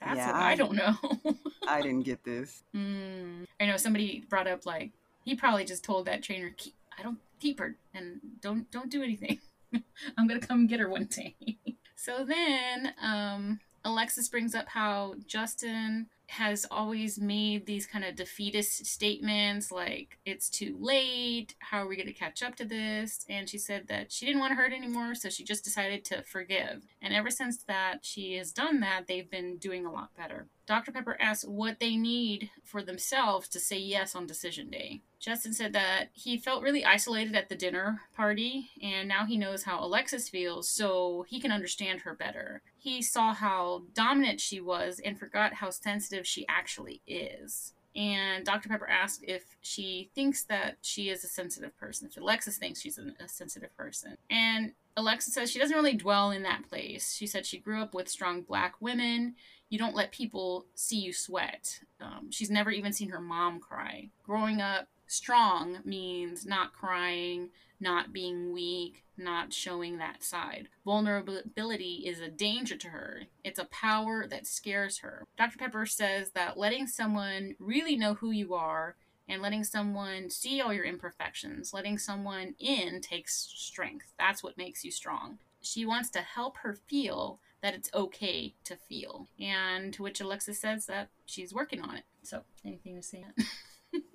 [0.00, 0.94] That's Yeah, what I I- don't know.
[1.66, 2.62] I didn't get this.
[2.74, 3.44] mm.
[3.60, 4.92] I know somebody brought up like
[5.24, 9.02] he probably just told that trainer, keep, "I don't keep her and don't don't do
[9.02, 9.38] anything.
[10.16, 11.34] I'm gonna come get her one day."
[11.96, 18.84] so then, um, Alexis brings up how Justin has always made these kind of defeatist
[18.84, 23.48] statements like it's too late how are we going to catch up to this and
[23.48, 26.84] she said that she didn't want to hurt anymore so she just decided to forgive
[27.00, 30.92] and ever since that she has done that they've been doing a lot better dr
[30.92, 35.72] pepper asks what they need for themselves to say yes on decision day justin said
[35.72, 40.28] that he felt really isolated at the dinner party and now he knows how alexis
[40.28, 45.54] feels so he can understand her better he saw how dominant she was and forgot
[45.54, 47.74] how sensitive she actually is.
[47.96, 48.68] And Dr.
[48.68, 52.98] Pepper asked if she thinks that she is a sensitive person, if Alexis thinks she's
[52.98, 54.16] a sensitive person.
[54.30, 57.14] And Alexis says she doesn't really dwell in that place.
[57.14, 59.34] She said she grew up with strong black women.
[59.68, 61.80] You don't let people see you sweat.
[62.00, 64.10] Um, she's never even seen her mom cry.
[64.24, 67.50] Growing up strong means not crying,
[67.80, 70.68] not being weak, not showing that side.
[70.84, 73.22] Vulnerability is a danger to her.
[73.44, 75.24] It's a power that scares her.
[75.36, 75.58] Dr.
[75.58, 78.96] Pepper says that letting someone really know who you are
[79.28, 84.12] and letting someone see all your imperfections, letting someone in takes strength.
[84.18, 85.38] That's what makes you strong.
[85.60, 89.28] She wants to help her feel that it's okay to feel.
[89.40, 92.04] And to which Alexis says that she's working on it.
[92.22, 93.24] So, anything to say?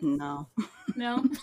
[0.01, 0.47] No.
[0.95, 1.25] no?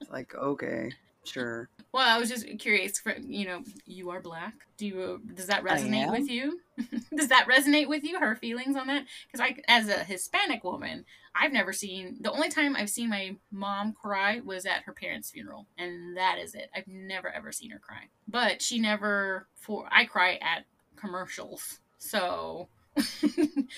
[0.00, 0.92] It's like, okay.
[1.24, 1.68] Sure.
[1.96, 2.98] Well, I was just curious.
[2.98, 4.52] For, you know, you are black.
[4.76, 5.22] Do you?
[5.32, 6.60] Does that resonate with you?
[7.16, 8.20] does that resonate with you?
[8.20, 9.06] Her feelings on that?
[9.26, 12.18] Because I, as a Hispanic woman, I've never seen.
[12.20, 16.36] The only time I've seen my mom cry was at her parents' funeral, and that
[16.38, 16.68] is it.
[16.76, 18.10] I've never ever seen her cry.
[18.28, 19.46] But she never.
[19.54, 20.66] For I cry at
[20.96, 22.68] commercials, so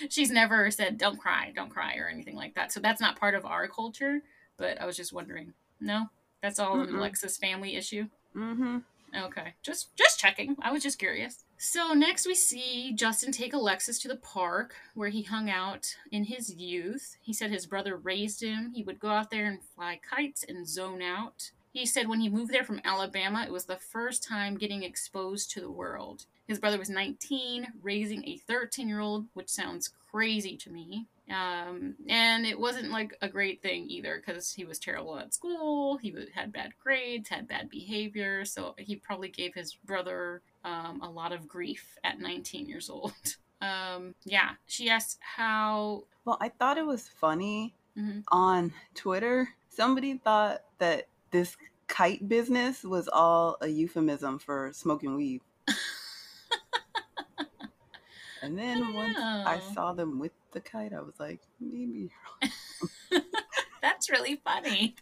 [0.08, 3.34] she's never said don't cry don't cry or anything like that so that's not part
[3.34, 4.20] of our culture
[4.56, 6.06] but i was just wondering no
[6.42, 6.88] that's all Mm-mm.
[6.88, 8.06] an alexis family issue?
[8.36, 8.78] Mm-hmm.
[9.24, 9.54] okay.
[9.62, 10.56] Just just checking.
[10.60, 11.44] I was just curious.
[11.56, 16.24] So next we see justin take alexis to the park where he hung out in
[16.24, 17.16] his youth.
[17.20, 18.72] He said his brother raised him.
[18.74, 21.50] He would go out there and fly kites and zone out.
[21.72, 25.50] He said when he moved there from Alabama, it was the first time getting exposed
[25.52, 26.26] to the world.
[26.48, 31.06] His brother was 19, raising a 13 year old, which sounds crazy to me.
[31.30, 35.98] Um, and it wasn't like a great thing either because he was terrible at school,
[35.98, 41.10] he had bad grades, had bad behavior, so he probably gave his brother um, a
[41.10, 43.12] lot of grief at 19 years old.
[43.60, 46.04] Um, yeah, she asked how.
[46.24, 48.22] Well, I thought it was funny Mhm.
[48.28, 49.48] on Twitter.
[49.68, 51.56] Somebody thought that this
[51.88, 55.40] kite business was all a euphemism for smoking weed.
[58.42, 59.74] And then once I Oh.
[59.74, 62.10] saw them with the kite, I was like, maybe.
[63.82, 64.96] That's really funny.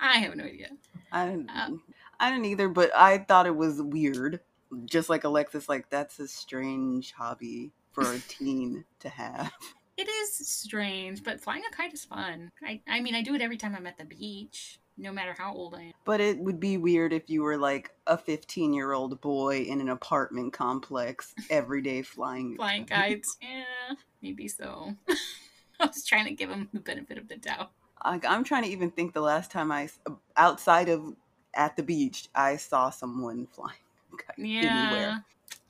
[0.00, 0.68] I have no idea.
[1.10, 1.70] I didn't, Uh,
[2.18, 4.40] I didn't either, but I thought it was weird.
[4.86, 9.52] Just like Alexis, like that's a strange hobby for a teen to have.
[9.98, 12.50] It is strange, but flying a kite is fun.
[12.64, 15.52] I, I mean, I do it every time I'm at the beach, no matter how
[15.54, 15.92] old I am.
[16.04, 19.80] But it would be weird if you were like a 15 year old boy in
[19.80, 22.56] an apartment complex every day flying.
[22.56, 23.22] Flying kite.
[23.22, 24.94] kites, yeah, maybe so.
[25.80, 27.70] I was trying to give him the benefit of the doubt.
[28.04, 29.88] Like, I'm trying to even think the last time I,
[30.36, 31.14] outside of
[31.54, 33.74] at the beach, I saw someone flying
[34.16, 35.24] kite Yeah, anywhere.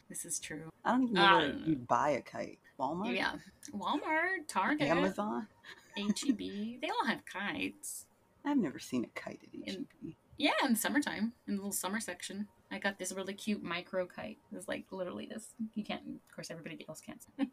[0.08, 0.70] this is true.
[0.84, 1.62] I don't even know ah, I where know.
[1.66, 2.58] you'd buy a kite.
[2.78, 3.14] Walmart?
[3.16, 3.34] Yeah,
[3.74, 5.46] Walmart, Target, Amazon?
[5.96, 8.06] HEB, they all have kites.
[8.44, 11.72] I've never seen a kite at E In- Yeah, in the summertime, in the little
[11.72, 12.48] summer section.
[12.70, 14.38] I got this really cute micro kite.
[14.54, 15.54] It's like literally this.
[15.74, 17.24] You can't, of course, everybody else can't.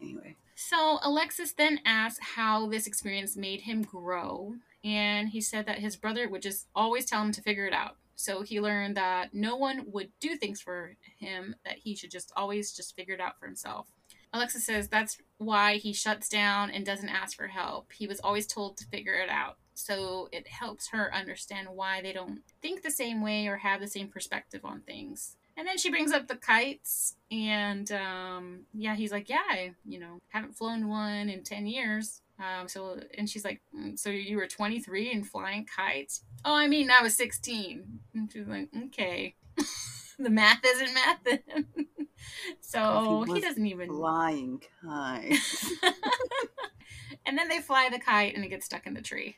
[0.00, 5.80] Anyway, So Alexis then asked how this experience made him grow, and he said that
[5.80, 7.96] his brother would just always tell him to figure it out.
[8.14, 12.30] So he learned that no one would do things for him, that he should just
[12.36, 13.88] always just figure it out for himself.
[14.32, 17.92] Alexis says that's why he shuts down and doesn't ask for help.
[17.92, 19.56] He was always told to figure it out.
[19.76, 23.86] So it helps her understand why they don't think the same way or have the
[23.86, 25.36] same perspective on things.
[25.54, 29.98] And then she brings up the kites, and um, yeah, he's like, yeah, I, you
[29.98, 32.20] know, haven't flown one in ten years.
[32.38, 36.22] Um, so, and she's like, "Mm, so you were 23 and flying kites?
[36.44, 38.00] Oh, I mean, I was 16.
[38.14, 39.34] And she's like, okay,
[40.18, 41.24] the math isn't math.
[41.24, 41.42] then."
[42.60, 43.88] so he, was doesn't even.
[43.88, 45.72] flying kites.
[47.26, 49.36] and then they fly the kite and it gets stuck in the tree.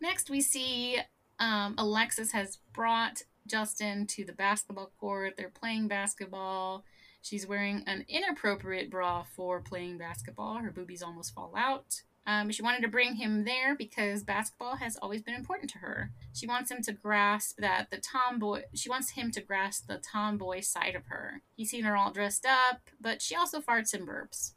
[0.00, 0.98] Next, we see
[1.38, 5.34] um, Alexis has brought Justin to the basketball court.
[5.36, 6.84] They're playing basketball.
[7.22, 10.58] She's wearing an inappropriate bra for playing basketball.
[10.58, 12.02] Her boobies almost fall out.
[12.26, 16.10] Um, she wanted to bring him there because basketball has always been important to her.
[16.32, 18.62] She wants him to grasp that the tomboy.
[18.74, 21.42] She wants him to grasp the tomboy side of her.
[21.56, 24.54] He's seen her all dressed up, but she also farts and burps.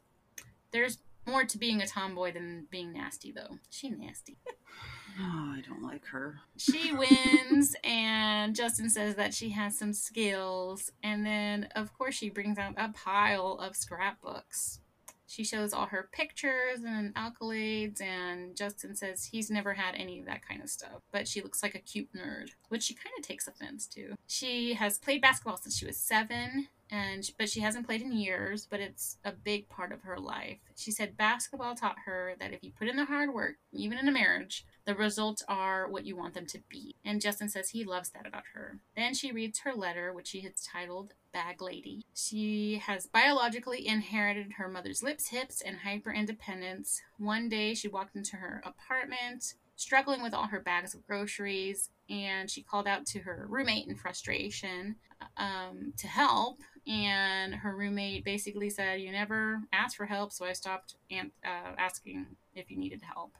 [0.72, 3.58] There's more to being a tomboy than being nasty, though.
[3.68, 4.38] She nasty.
[5.20, 6.40] oh, I don't like her.
[6.56, 10.90] She wins, and Justin says that she has some skills.
[11.02, 14.80] And then, of course, she brings out a pile of scrapbooks.
[15.26, 20.26] She shows all her pictures and accolades, and Justin says he's never had any of
[20.26, 21.02] that kind of stuff.
[21.12, 24.14] But she looks like a cute nerd, which she kind of takes offense to.
[24.26, 28.66] She has played basketball since she was seven, and but she hasn't played in years.
[28.68, 30.58] But it's a big part of her life.
[30.76, 34.08] She said basketball taught her that if you put in the hard work, even in
[34.08, 36.96] a marriage, the results are what you want them to be.
[37.04, 38.78] And Justin says he loves that about her.
[38.96, 42.04] Then she reads her letter, which she has titled Bag Lady.
[42.14, 47.00] She has biologically inherited her mother's lips, hips, and hyper independence.
[47.18, 52.50] One day she walked into her apartment, struggling with all her bags of groceries, and
[52.50, 54.96] she called out to her roommate in frustration
[55.36, 56.60] um, to help.
[56.86, 62.26] And her roommate basically said, You never asked for help, so I stopped uh, asking
[62.54, 63.32] if you needed help.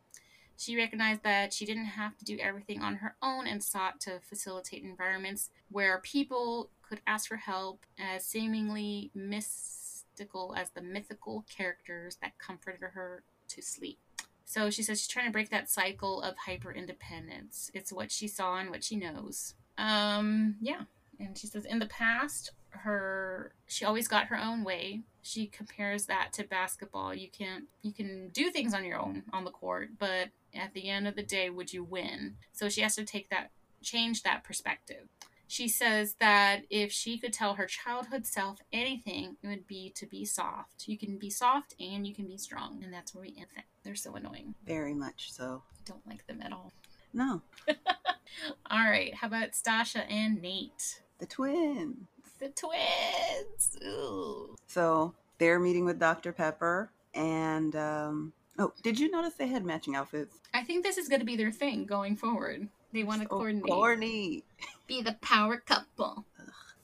[0.57, 4.20] She recognized that she didn't have to do everything on her own and sought to
[4.20, 12.18] facilitate environments where people could ask for help, as seemingly mystical as the mythical characters
[12.20, 13.99] that comforted her to sleep.
[14.45, 17.70] So she says she's trying to break that cycle of hyper independence.
[17.72, 19.55] It's what she saw and what she knows.
[19.78, 20.82] Um, yeah.
[21.20, 25.03] And she says in the past, her she always got her own way.
[25.23, 27.14] She compares that to basketball.
[27.14, 30.89] You can't, you can do things on your own on the court, but at the
[30.89, 32.37] end of the day, would you win?
[32.53, 33.51] So she has to take that
[33.83, 35.09] change that perspective.
[35.47, 40.07] She says that if she could tell her childhood self anything, it would be to
[40.07, 40.87] be soft.
[40.87, 43.64] You can be soft and you can be strong, and that's where we end that.
[43.83, 44.55] They're so annoying.
[44.64, 45.62] Very much so.
[45.75, 46.73] I don't like them at all.
[47.12, 47.43] No.
[47.68, 51.01] all right, how about Stacia and Nate?
[51.18, 52.07] The twins.
[52.41, 53.78] The twins.
[53.84, 54.57] Ooh.
[54.66, 56.32] So they're meeting with Dr.
[56.32, 60.38] Pepper, and um, oh, did you notice they had matching outfits?
[60.55, 62.68] I think this is going to be their thing going forward.
[62.93, 63.66] They want to So coordinate.
[63.70, 64.45] corny.
[64.86, 66.24] Be the power couple.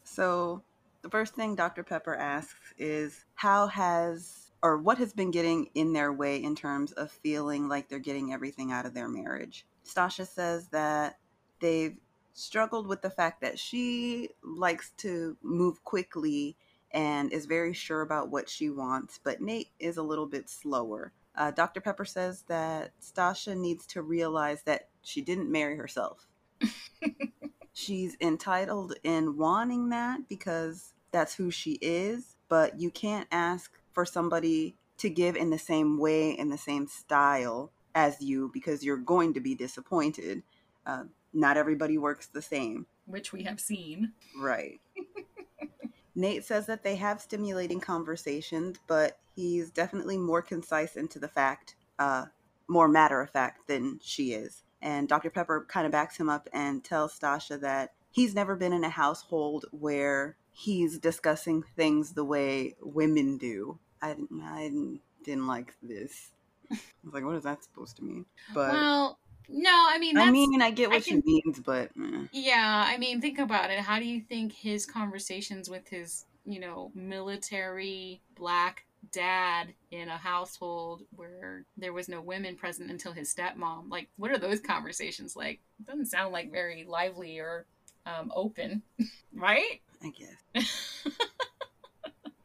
[0.05, 0.63] So
[1.03, 1.83] the first thing Dr.
[1.83, 6.93] Pepper asks is how has or what has been getting in their way in terms
[6.93, 9.67] of feeling like they're getting everything out of their marriage.
[9.85, 11.19] Stacia says that
[11.61, 11.97] they've
[12.37, 16.57] struggled with the fact that she likes to move quickly
[16.93, 21.13] and is very sure about what she wants, but Nate is a little bit slower.
[21.35, 21.81] Uh, Dr.
[21.81, 26.27] Pepper says that Stacia needs to realize that she didn't marry herself.
[27.73, 34.05] She's entitled in wanting that because that's who she is, but you can't ask for
[34.05, 38.97] somebody to give in the same way, in the same style as you, because you're
[38.97, 40.43] going to be disappointed.
[40.87, 41.05] Uh,
[41.37, 42.87] not everybody works the same.
[43.07, 44.13] Which we have seen.
[44.41, 44.81] Right.
[46.15, 51.77] Nate says that they have stimulating conversations, but he's definitely more concise into the fact,
[51.99, 52.25] uh,
[52.69, 54.63] more matter of fact than she is.
[54.81, 55.31] And Dr.
[55.31, 58.89] Pepper kind of backs him up and tells Stacia that he's never been in a
[58.89, 63.79] household where he's discussing things the way women do.
[64.01, 66.31] I, didn't- I didn't, didn't like this.
[66.71, 68.25] I was like, what is that supposed to mean?
[68.55, 69.19] But well,
[69.49, 72.25] no, I mean, that's, I mean, I get I what she can- means, but eh.
[72.33, 73.79] yeah, I mean, think about it.
[73.81, 80.17] How do you think his conversations with his, you know, military black dad in a
[80.17, 85.37] household where there was no women present until his stepmom, like, what are those conversations
[85.37, 85.61] like?
[85.79, 87.67] It doesn't sound like very lively or
[88.05, 88.83] um, open,
[89.35, 89.81] right?
[90.03, 91.05] I guess.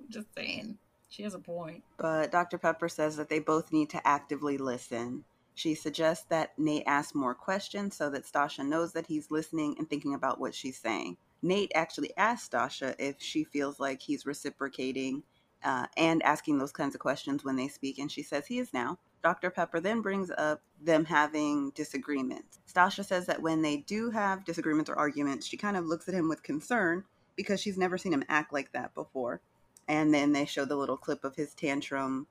[0.10, 0.78] Just saying.
[1.10, 1.84] She has a point.
[1.98, 2.58] But Dr.
[2.58, 5.24] Pepper says that they both need to actively listen.
[5.54, 9.90] She suggests that Nate ask more questions so that Stacia knows that he's listening and
[9.90, 11.18] thinking about what she's saying.
[11.42, 15.24] Nate actually asks Stacia if she feels like he's reciprocating
[15.64, 18.74] uh, and asking those kinds of questions when they speak, and she says he is
[18.74, 18.98] now.
[19.24, 19.52] Dr.
[19.52, 22.60] Pepper then brings up them having disagreements.
[22.66, 26.16] Stacia says that when they do have disagreements or arguments, she kind of looks at
[26.16, 27.04] him with concern
[27.36, 29.42] because she's never seen him act like that before.
[29.88, 32.28] And then they show the little clip of his tantrum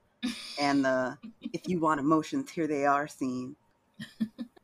[0.58, 1.18] and the
[1.52, 3.56] if you want emotions, here they are scene.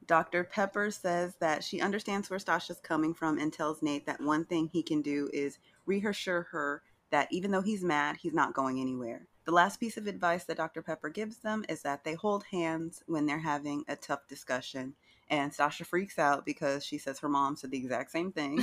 [0.07, 0.45] Dr.
[0.45, 4.69] Pepper says that she understands where Stacia's coming from and tells Nate that one thing
[4.69, 9.27] he can do is reassure her that even though he's mad, he's not going anywhere.
[9.45, 10.83] The last piece of advice that Dr.
[10.83, 14.95] Pepper gives them is that they hold hands when they're having a tough discussion.
[15.29, 18.61] And Stacia freaks out because she says her mom said the exact same thing.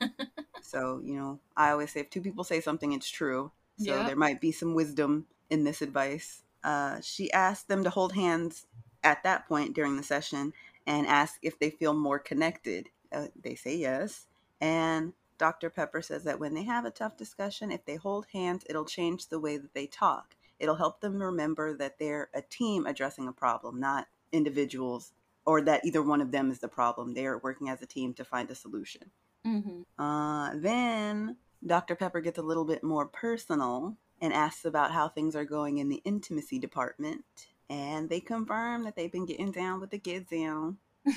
[0.60, 3.52] so, you know, I always say if two people say something, it's true.
[3.76, 4.04] So Yeah.
[4.04, 6.42] there might be some wisdom in this advice.
[6.64, 8.66] Uh, she asked them to hold hands
[9.04, 10.52] at that point during the session
[10.86, 12.88] and ask if they feel more connected.
[13.12, 14.26] Uh, they say yes.
[14.60, 15.70] And Dr.
[15.70, 19.28] Pepper says that when they have a tough discussion, if they hold hands, it'll change
[19.28, 20.34] the way that they talk.
[20.58, 25.12] It'll help them remember that they're a team addressing a problem, not individuals,
[25.46, 27.14] or that either one of them is the problem.
[27.14, 29.10] They are working as a team to find a solution.
[29.44, 31.96] hmm Uh, then Dr.
[31.96, 35.88] Pepper gets a little bit more personal and asks about how things are going in
[35.88, 37.24] the intimacy department.
[37.70, 40.78] And they confirm that they've been getting down with the kids down.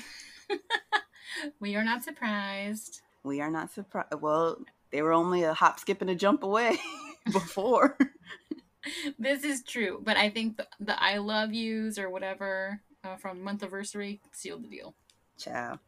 [1.60, 3.00] We are not surprised.
[3.22, 4.14] We are not surprised.
[4.20, 4.58] Well,
[4.90, 6.78] they were only a hop, skip, and a jump away
[7.32, 7.96] before.
[9.16, 13.40] This is true, but I think the, the I love yous or whatever uh, from
[13.40, 14.96] month anniversary sealed the deal.
[15.38, 15.78] Ciao.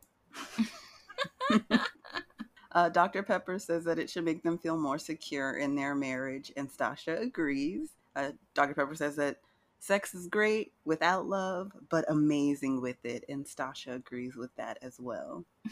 [2.75, 3.23] Uh, Dr.
[3.23, 7.17] Pepper says that it should make them feel more secure in their marriage, and Stacia
[7.19, 7.91] agrees.
[8.17, 8.75] Uh, Dr.
[8.75, 9.39] Pepper says that
[9.79, 14.99] sex is great without love, but amazing with it, and Stacia agrees with that as
[14.99, 15.45] well.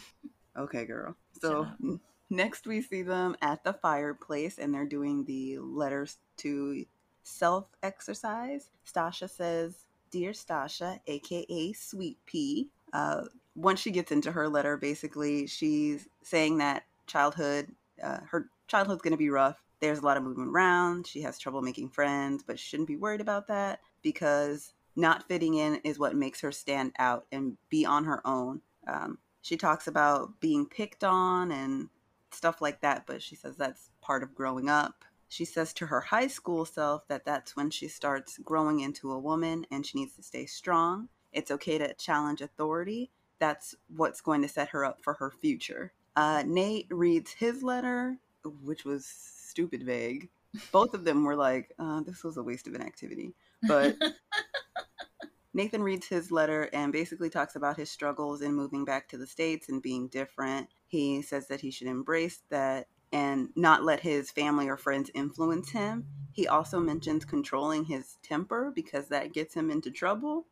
[0.55, 1.17] Okay, girl.
[1.41, 1.99] So n-
[2.29, 6.85] next we see them at the fireplace, and they're doing the letters to
[7.23, 8.69] self exercise.
[8.85, 12.69] Stacia says, Dear Stasha, aka Sweet Pea.
[12.93, 13.23] Uh,
[13.55, 19.13] once she gets into her letter, basically, she's saying that childhood, uh, her childhood's going
[19.13, 19.63] to be rough.
[19.81, 21.07] There's a lot of moving around.
[21.07, 25.77] She has trouble making friends, but shouldn't be worried about that because not fitting in
[25.85, 28.61] is what makes her stand out and be on her own.
[28.87, 31.89] Um, she talks about being picked on and
[32.31, 35.05] stuff like that, but she says that's part of growing up.
[35.29, 39.19] She says to her high school self that that's when she starts growing into a
[39.19, 41.09] woman and she needs to stay strong.
[41.33, 43.11] It's okay to challenge authority.
[43.39, 45.93] That's what's going to set her up for her future.
[46.17, 48.19] Uh, Nate reads his letter,
[48.63, 50.29] which was stupid vague.
[50.71, 53.35] Both of them were like, uh, this was a waste of an activity.
[53.63, 53.97] But
[55.55, 59.27] Nathan reads his letter and basically talks about his struggles in moving back to the
[59.27, 60.69] States and being different.
[60.87, 65.71] He says that he should embrace that and not let his family or friends influence
[65.71, 66.07] him.
[66.33, 70.47] He also mentions controlling his temper because that gets him into trouble.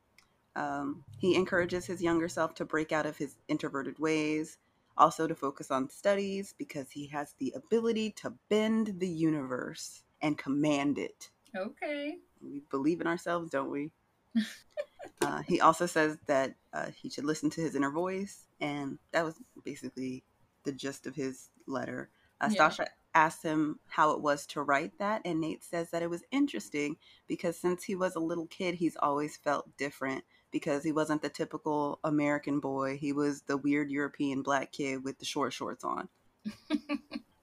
[0.56, 4.58] Um, he encourages his younger self to break out of his introverted ways,
[4.96, 10.36] also to focus on studies because he has the ability to bend the universe and
[10.36, 11.30] command it.
[11.56, 12.16] Okay.
[12.42, 13.92] We believe in ourselves, don't we?
[15.22, 19.24] uh, he also says that uh, he should listen to his inner voice, and that
[19.24, 19.34] was
[19.64, 20.22] basically
[20.64, 22.10] the gist of his letter.
[22.40, 22.68] Uh, Yeah.
[22.68, 26.22] Stacia asked him how it was to write that, and Nate says that it was
[26.30, 31.22] interesting because since he was a little kid, he's always felt different because he wasn't
[31.22, 32.96] the typical American boy.
[32.96, 36.08] He was the weird European black kid with the short shorts on.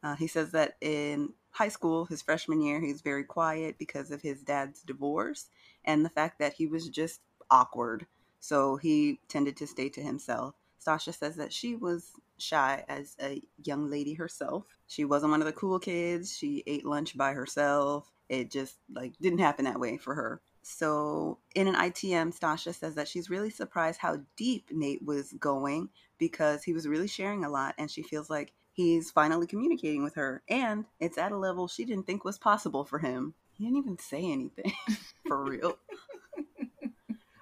[0.03, 4.11] Uh, he says that in high school, his freshman year, he was very quiet because
[4.11, 5.49] of his dad's divorce
[5.83, 8.05] and the fact that he was just awkward.
[8.39, 10.55] So he tended to stay to himself.
[10.79, 14.63] Stacia says that she was shy as a young lady herself.
[14.87, 16.37] She wasn't one of the cool kids.
[16.37, 18.09] She ate lunch by herself.
[18.29, 20.41] It just like didn't happen that way for her.
[20.69, 25.87] So in an ITM, Stacia says that she's really surprised how deep Nate was going
[26.17, 30.15] because he was really sharing a lot and she feels like he's finally communicating with
[30.15, 33.33] her and it's at a level she didn't think was possible for him.
[33.53, 34.73] He didn't even say anything
[35.27, 35.77] for real.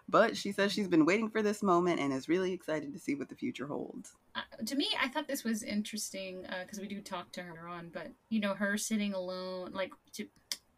[0.07, 3.15] But she says she's been waiting for this moment and is really excited to see
[3.15, 4.13] what the future holds.
[4.35, 7.89] Uh, to me, I thought this was interesting because we do talk to her on,
[7.91, 9.91] but you know, her sitting alone, like,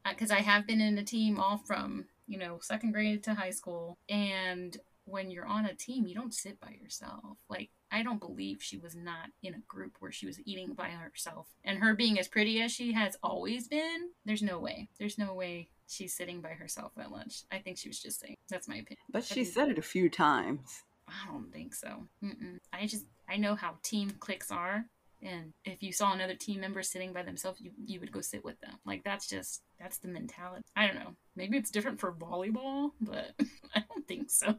[0.05, 3.51] because I have been in a team all from you know second grade to high
[3.51, 7.37] school, and when you're on a team, you don't sit by yourself.
[7.49, 10.89] Like, I don't believe she was not in a group where she was eating by
[10.89, 14.09] herself, and her being as pretty as she has always been.
[14.25, 14.89] There's no way.
[14.99, 17.43] There's no way she's sitting by herself at lunch.
[17.51, 18.35] I think she was just saying.
[18.49, 18.97] That's my opinion.
[19.09, 20.83] But she said it a few times.
[21.07, 22.03] I don't think so.
[22.23, 22.57] Mm-mm.
[22.73, 24.85] I just I know how team cliques are,
[25.21, 28.43] and if you saw another team member sitting by themselves, you you would go sit
[28.43, 28.73] with them.
[28.85, 30.63] Like that's just that's the mentality.
[30.75, 31.15] I don't know.
[31.35, 33.31] Maybe it's different for volleyball, but
[33.75, 34.55] I don't think so.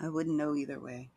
[0.00, 1.10] I wouldn't know either way.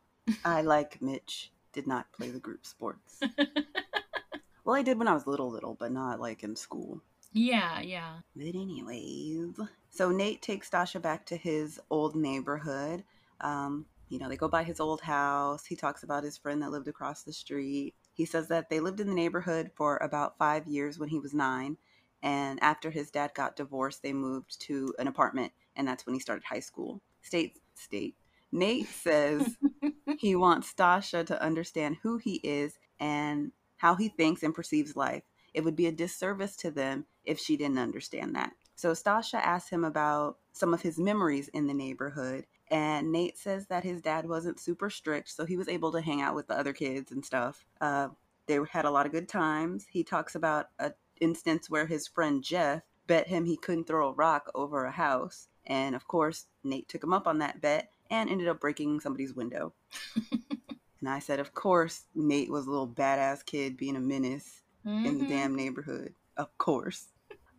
[0.45, 3.20] I, like Mitch, did not play the group sports.
[4.63, 7.01] well, I did when I was little, little, but not like in school.
[7.34, 8.17] yeah, yeah.
[8.36, 9.59] But anyways,
[9.89, 13.03] so Nate takes Stacia back to his old neighborhood.
[13.41, 15.65] Um, you know, they go by his old house.
[15.65, 17.93] He talks about his friend that lived across the street.
[18.20, 21.34] He says that they lived in the neighborhood for about five years when he was
[21.34, 21.78] nine.
[22.22, 26.20] And after his dad got divorced, they moved to an apartment, and that's when he
[26.20, 26.99] started high school.
[27.22, 28.17] State, state.
[28.51, 29.55] Nate says
[30.20, 35.24] he wants Stacia to understand who he is and how he thinks and perceives life.
[35.53, 38.51] It would be a disservice to them if she didn't understand that.
[38.76, 43.67] So Stacia asks him about some of his memories in the neighborhood, and Nate says
[43.67, 46.57] that his dad wasn't super strict, so he was able to hang out with the
[46.57, 47.65] other kids and stuff.
[47.82, 48.09] Uh,
[48.47, 49.87] they had a lot of good times.
[49.89, 54.13] He talks about an instance where his friend Jeff bet him he couldn't throw a
[54.13, 58.29] rock over a house, and of course Nate took him up on that bet and
[58.29, 59.74] ended up breaking somebody's window.
[60.32, 65.20] and I said, of course, Nate was a little badass kid being a menace in
[65.20, 66.16] the damn neighborhood.
[66.37, 67.08] Of course.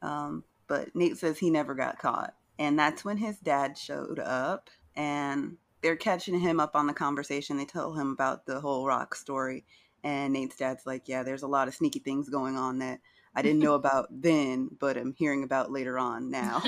[0.03, 2.35] Um, but Nate says he never got caught.
[2.59, 7.57] And that's when his dad showed up and they're catching him up on the conversation.
[7.57, 9.65] They tell him about the whole rock story.
[10.03, 13.01] And Nate's dad's like, Yeah, there's a lot of sneaky things going on that
[13.35, 16.63] I didn't know about then, but I'm hearing about later on now.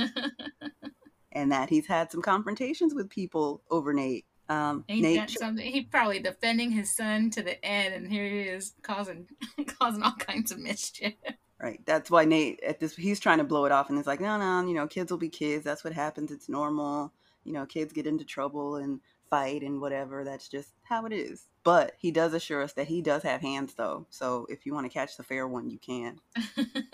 [1.32, 4.27] and that he's had some confrontations with people over Nate.
[4.49, 5.65] Um, Ain't Nate that something?
[5.65, 9.28] He probably defending his son to the end, and here he is causing
[9.66, 11.15] causing all kinds of mischief.
[11.61, 11.81] Right.
[11.86, 14.36] That's why Nate at this he's trying to blow it off and it's like, no,
[14.36, 15.62] no, you know, kids will be kids.
[15.65, 16.32] That's what happens.
[16.32, 17.12] It's normal.
[17.44, 19.01] You know, kids get into trouble and
[19.31, 20.24] fight and whatever.
[20.24, 21.47] That's just how it is.
[21.64, 24.06] But he does assure us that he does have hands though.
[24.10, 26.20] So if you want to catch the fair one, you can.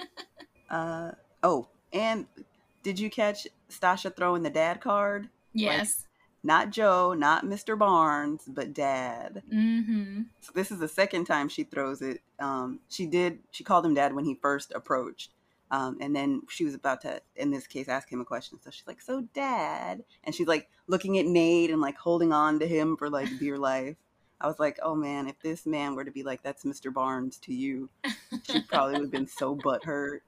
[0.70, 1.12] Uh
[1.42, 2.26] oh, and
[2.82, 5.28] did you catch Stacia throwing the dad card?
[5.54, 6.04] yes.
[6.44, 7.76] Not Joe, not Mr.
[7.76, 9.42] Barnes, but dad.
[9.52, 10.22] mm-hmm.
[10.40, 12.20] So this is the second time she throws it.
[12.38, 13.40] Um, she did.
[13.50, 15.32] She called him dad when he first approached,
[15.70, 18.58] Um, and then she was about to, in this case, ask him a question.
[18.62, 22.58] So she's like, "So, Dad," and she's like looking at Nate and like holding on
[22.60, 23.96] to him for like dear life.
[24.40, 26.92] I was like, "Oh man, if this man were to be like, that's Mr.
[26.92, 27.90] Barnes to you,
[28.44, 30.20] she probably would have been so butthurt."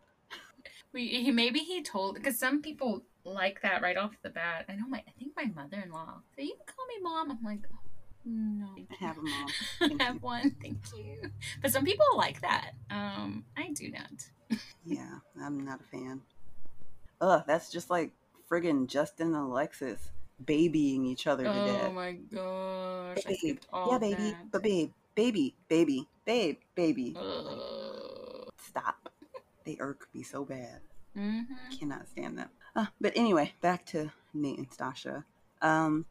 [0.92, 4.66] We, he, maybe he told because some people like that right off the bat.
[4.68, 6.20] I know my I think my mother in law.
[6.36, 7.30] So you can call me mom.
[7.30, 7.60] I'm like,
[8.24, 9.48] no, I have a mom.
[10.00, 10.20] I have you.
[10.20, 10.56] one.
[10.60, 11.30] Thank you.
[11.62, 12.72] But some people like that.
[12.90, 14.58] Um, I do not.
[14.84, 16.22] Yeah, I'm not a fan.
[17.20, 18.10] Ugh, that's just like
[18.50, 20.10] friggin' Justin and Alexis
[20.44, 21.92] babying each other to Oh death.
[21.92, 23.24] my gosh!
[23.42, 23.58] Babe,
[23.90, 24.50] yeah, baby, that.
[24.50, 27.14] but babe, baby, baby, babe, baby.
[27.20, 28.48] Ugh.
[28.66, 29.10] Stop.
[29.64, 30.80] They irk me so bad.
[31.16, 31.46] Mhm.
[31.78, 32.48] Cannot stand them.
[32.74, 35.24] Uh, but anyway, back to Nate and Stacia.
[35.60, 36.06] Um,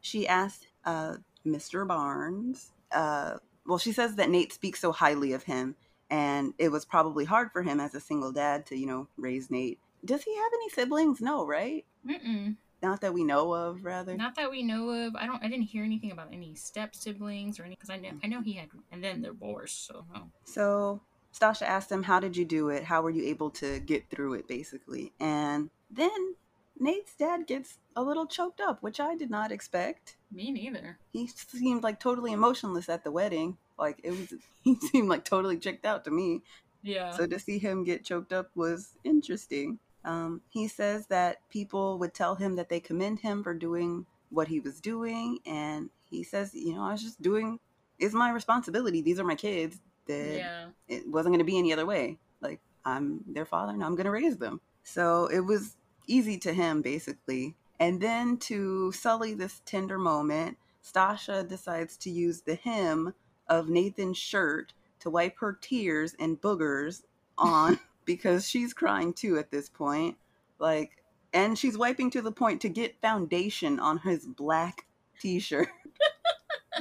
[0.00, 1.16] she asked uh,
[1.46, 1.86] Mr.
[1.86, 2.72] Barnes.
[2.90, 3.36] Uh,
[3.66, 5.76] well, she says that Nate speaks so highly of him,
[6.10, 9.50] and it was probably hard for him as a single dad to, you know, raise
[9.50, 9.78] Nate.
[10.04, 11.20] Does he have any siblings?
[11.20, 11.84] No, right?
[12.06, 12.56] Mm-mm.
[12.82, 14.16] Not that we know of, rather.
[14.16, 15.14] Not that we know of.
[15.14, 15.42] I don't.
[15.42, 17.76] I didn't hear anything about any step siblings or any.
[17.76, 18.10] Because I know.
[18.24, 18.70] I know he had.
[18.90, 19.86] And then they're divorced.
[19.86, 20.04] So.
[20.12, 20.22] No.
[20.44, 21.00] So
[21.30, 22.84] Stacia asked him, How did you do it?
[22.84, 25.12] How were you able to get through it, basically?
[25.20, 26.34] And then
[26.78, 30.16] Nate's dad gets a little choked up, which I did not expect.
[30.30, 30.98] Me neither.
[31.12, 33.56] He seemed like totally emotionless at the wedding.
[33.78, 36.42] Like it was, he seemed like totally checked out to me.
[36.82, 37.12] Yeah.
[37.12, 39.78] So to see him get choked up was interesting.
[40.04, 44.48] Um, he says that people would tell him that they commend him for doing what
[44.48, 47.60] he was doing, and he says, you know, I was just doing.
[47.98, 49.00] It's my responsibility.
[49.00, 49.78] These are my kids.
[50.06, 50.64] That yeah.
[50.88, 52.18] it wasn't going to be any other way.
[52.40, 54.60] Like I'm their father, and I'm going to raise them.
[54.82, 55.76] So it was
[56.06, 57.54] easy to him, basically.
[57.78, 63.14] And then to sully this tender moment, Stacia decides to use the hem
[63.48, 67.02] of Nathan's shirt to wipe her tears and boogers
[67.38, 70.16] on because she's crying too at this point.
[70.58, 71.02] Like,
[71.32, 74.86] and she's wiping to the point to get foundation on his black
[75.20, 75.68] t shirt.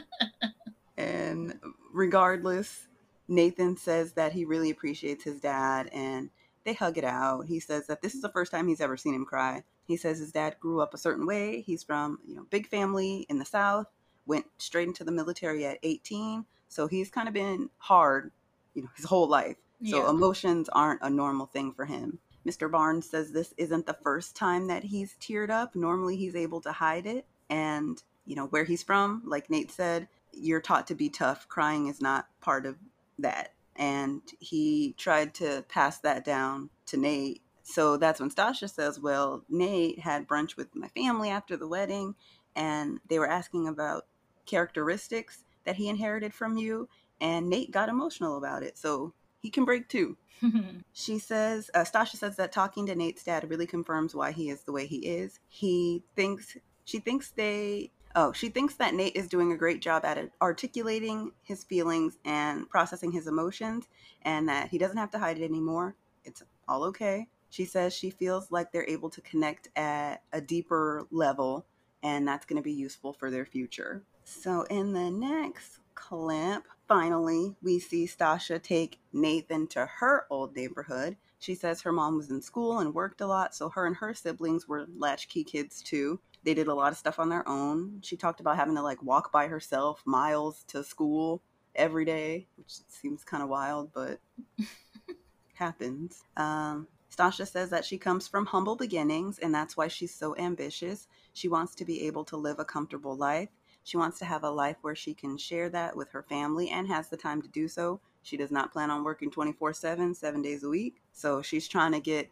[0.98, 1.60] and
[1.94, 2.88] regardless,
[3.28, 6.30] Nathan says that he really appreciates his dad and
[6.64, 7.46] they hug it out.
[7.48, 9.64] He says that this is the first time he's ever seen him cry.
[9.86, 11.62] He says his dad grew up a certain way.
[11.62, 13.88] He's from, you know, big family in the South,
[14.26, 16.46] went straight into the military at 18.
[16.70, 18.32] So he's kind of been hard,
[18.74, 19.58] you know, his whole life.
[19.84, 20.10] So Yeah.
[20.10, 22.20] emotions aren't a normal thing for him.
[22.48, 22.72] Mr.
[22.72, 25.76] Barnes says this isn't the first time that he's teared up.
[25.76, 27.26] Normally he's able to hide it.
[27.50, 31.48] And, you know, where he's from, like Nate said, you're taught to be tough.
[31.50, 32.78] Crying is not part of
[33.20, 33.54] that.
[33.76, 37.42] And he tried to pass that down to Nate.
[37.64, 42.16] So that's when Stacia says, Well, Nate had brunch with my family after the wedding,
[42.56, 44.06] and they were asking about
[44.46, 46.90] characteristics that he inherited from you.
[47.20, 48.78] And Nate got emotional about it.
[48.78, 50.18] So he can break too.
[50.94, 54.64] She says, uh, Stacia says that talking to Nate's dad really confirms why he is
[54.64, 55.40] the way he is.
[55.48, 60.06] He thinks, she thinks they, oh, she thinks that Nate is doing a great job
[60.06, 63.88] at articulating his feelings and processing his emotions,
[64.24, 65.96] and that he doesn't have to hide it anymore.
[66.24, 67.28] It's all okay.
[67.50, 71.66] She says she feels like they're able to connect at a deeper level,
[72.02, 74.04] and that's going to be useful for their future.
[74.24, 81.18] So, in the next clip, finally, we see Stacia take Nathan to her old neighborhood.
[81.40, 84.14] She says her mom was in school and worked a lot, so her and her
[84.14, 86.20] siblings were latchkey kids too.
[86.44, 88.00] They did a lot of stuff on their own.
[88.02, 91.42] She talked about having to like walk by herself miles to school
[91.76, 94.20] every day, which seems kind of wild, but
[95.54, 96.24] happens.
[96.38, 101.08] Um, Stacia says that she comes from humble beginnings, and that's why she's so ambitious.
[101.34, 103.50] She wants to be able to live a comfortable life.
[103.84, 106.88] She wants to have a life where she can share that with her family and
[106.88, 108.00] has the time to do so.
[108.24, 111.02] She does not plan on working 24 7, seven days a week.
[111.12, 112.30] So she's trying to get,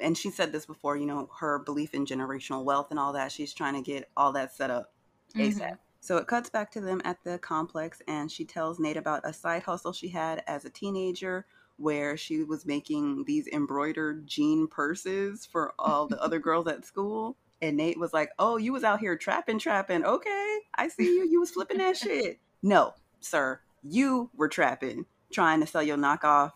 [0.00, 3.32] and she said this before, you know, her belief in generational wealth and all that.
[3.32, 4.92] She's trying to get all that set up
[5.34, 5.60] ASAP.
[5.60, 5.78] Mhm.
[6.00, 9.32] So it cuts back to them at the complex, and she tells Nate about a
[9.32, 11.44] side hustle she had as a teenager
[11.76, 17.36] where she was making these embroidered jean purses for all the other girls at school.
[17.60, 20.04] And Nate was like, Oh, you was out here trapping, trapping.
[20.04, 21.28] Okay, I see you.
[21.28, 22.38] You was flipping that shit.
[22.62, 26.52] No, sir, you were trapping, trying to sell your knockoff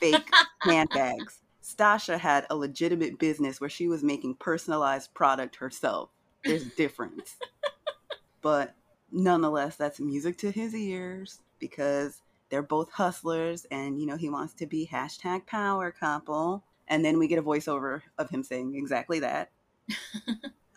[0.00, 0.28] fake
[0.62, 1.40] handbags.
[1.70, 6.10] Stacia had a legitimate business where she was making personalized product herself.
[6.44, 7.36] There's a difference.
[8.42, 8.74] but
[9.12, 14.54] nonetheless, that's music to his ears because they're both hustlers and, you know, he wants
[14.54, 16.64] to be hashtag power couple.
[16.88, 19.50] And then we get a voiceover of him saying exactly that.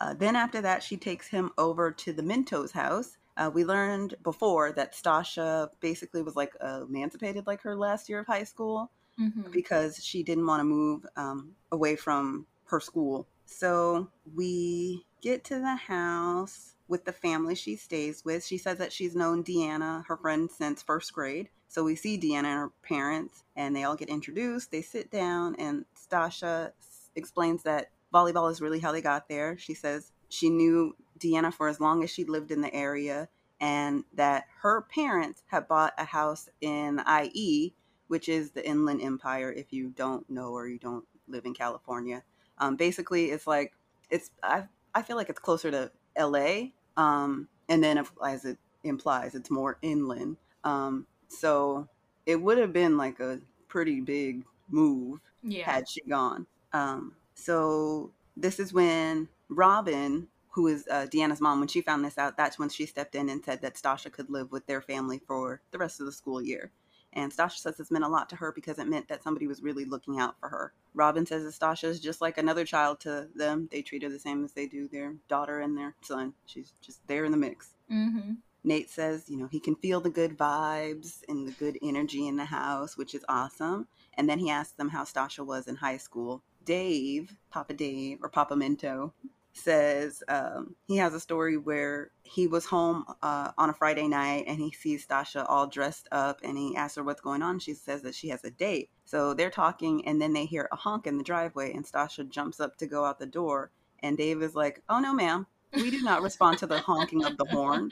[0.01, 3.15] Uh, then after that, she takes him over to the Mintos house.
[3.37, 8.27] Uh, we learned before that Stacia basically was like emancipated like her last year of
[8.27, 8.91] high school.
[9.19, 9.51] Mm-hmm.
[9.51, 13.27] because she didn't want to move um, away from her school.
[13.45, 18.45] So we get to the house with the family she stays with.
[18.45, 21.49] She says that she's known Deanna, her friend, since first grade.
[21.67, 24.71] So we see Deanna and her parents, and they all get introduced.
[24.71, 26.73] They sit down, and Stacia
[27.15, 29.57] explains that volleyball is really how they got there.
[29.57, 33.29] She says she knew Deanna for as long as she lived in the area,
[33.59, 37.73] and that her parents had bought a house in IE,
[38.13, 42.21] which is the Inland Empire, if you don't know or you don't live in California.
[42.59, 43.73] Um, basically, it's like
[44.11, 46.71] it's I I feel like it's closer to L.A.
[46.95, 50.37] Um, and then as it implies, it's more inland.
[50.63, 51.87] Um, so
[52.27, 55.65] it would have been like a pretty big move yeah.
[55.65, 56.45] had she gone.
[56.71, 62.19] Um, so this is when Robin, who is uh, Deanna's mom, when she found this
[62.19, 65.19] out, that's when she stepped in and said that Stacia could live with their family
[65.25, 66.69] for the rest of the school year.
[67.13, 69.61] And Stacia says this meant a lot to her because it meant that somebody was
[69.61, 70.73] really looking out for her.
[70.93, 73.69] Robin says that Stacia is just like another child to them.
[73.71, 76.33] They treat her the same as they do their daughter and their son.
[76.45, 77.75] She's just there in the mix.
[77.91, 78.33] Mm-hmm.
[78.63, 82.37] Nate says, you know, he can feel the good vibes and the good energy in
[82.37, 83.87] the house, which is awesome.
[84.15, 86.41] And then he asks them how Stacia was in high school.
[86.63, 89.13] Dave, Papa Dave, or Papa Minto,
[89.53, 94.45] says um, he has a story where he was home uh, on a Friday night
[94.47, 97.59] and he sees Stacia all dressed up and he asks her what's going on.
[97.59, 98.89] She says that she has a date.
[99.05, 102.59] So they're talking and then they hear a honk in the driveway and Stacia jumps
[102.59, 103.71] up to go out the door.
[103.99, 105.45] And Dave is like, Oh no, ma'am.
[105.75, 107.91] We do not respond to the honking of the horn.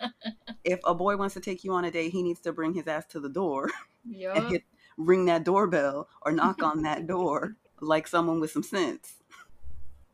[0.63, 2.88] If a boy wants to take you on a date, he needs to bring his
[2.88, 3.69] ass to the door
[4.07, 4.35] yep.
[4.38, 4.63] and hit,
[4.97, 9.20] ring that doorbell or knock on that door like someone with some sense.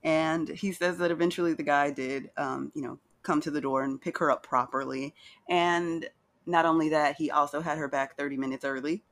[0.08, 3.84] And he says that eventually the guy did, um, you know, come to the door
[3.84, 5.14] and pick her up properly.
[5.50, 6.08] And
[6.46, 9.04] not only that, he also had her back 30 minutes early.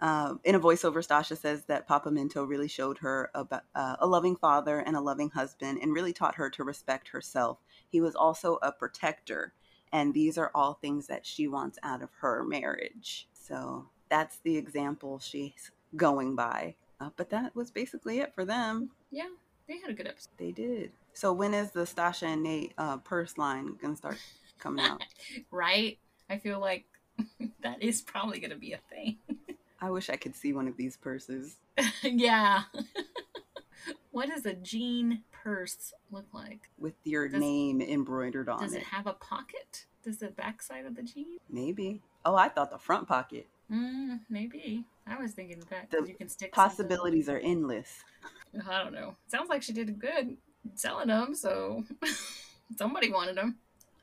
[0.00, 4.06] uh, in a voiceover, Stacia says that Papa Minto really showed her about, uh, a
[4.06, 7.58] loving father and a loving husband and really taught her to respect herself.
[7.88, 9.52] He was also a protector.
[9.92, 13.26] And these are all things that she wants out of her marriage.
[13.32, 16.76] So that's the example she's going by.
[17.00, 18.90] Uh, but that was basically it for them.
[19.10, 19.30] Yeah,
[19.70, 20.32] they had a good episode.
[20.36, 20.90] They did.
[21.14, 24.18] So when is the Stacia and Nate uh, purse line gonna start
[24.58, 25.00] coming out?
[25.50, 25.96] right.
[26.28, 26.86] I feel like
[27.62, 29.18] that is probably gonna be a thing.
[29.80, 31.56] I wish I could see one of these purses.
[32.02, 32.64] yeah.
[34.10, 36.68] what does a jean purse look like?
[36.76, 38.78] With your does, name embroidered on does it.
[38.78, 39.86] Does it have a pocket?
[40.04, 41.38] Does the backside of the jean?
[41.48, 42.02] Maybe.
[42.24, 43.46] Oh, I thought the front pocket.
[43.72, 44.84] Mm, maybe.
[45.06, 47.44] I was thinking that the you can stick possibilities something.
[47.44, 48.02] are endless.
[48.54, 49.16] I don't know.
[49.28, 50.36] Sounds like she did good
[50.74, 51.84] selling them, so
[52.76, 53.56] somebody wanted them.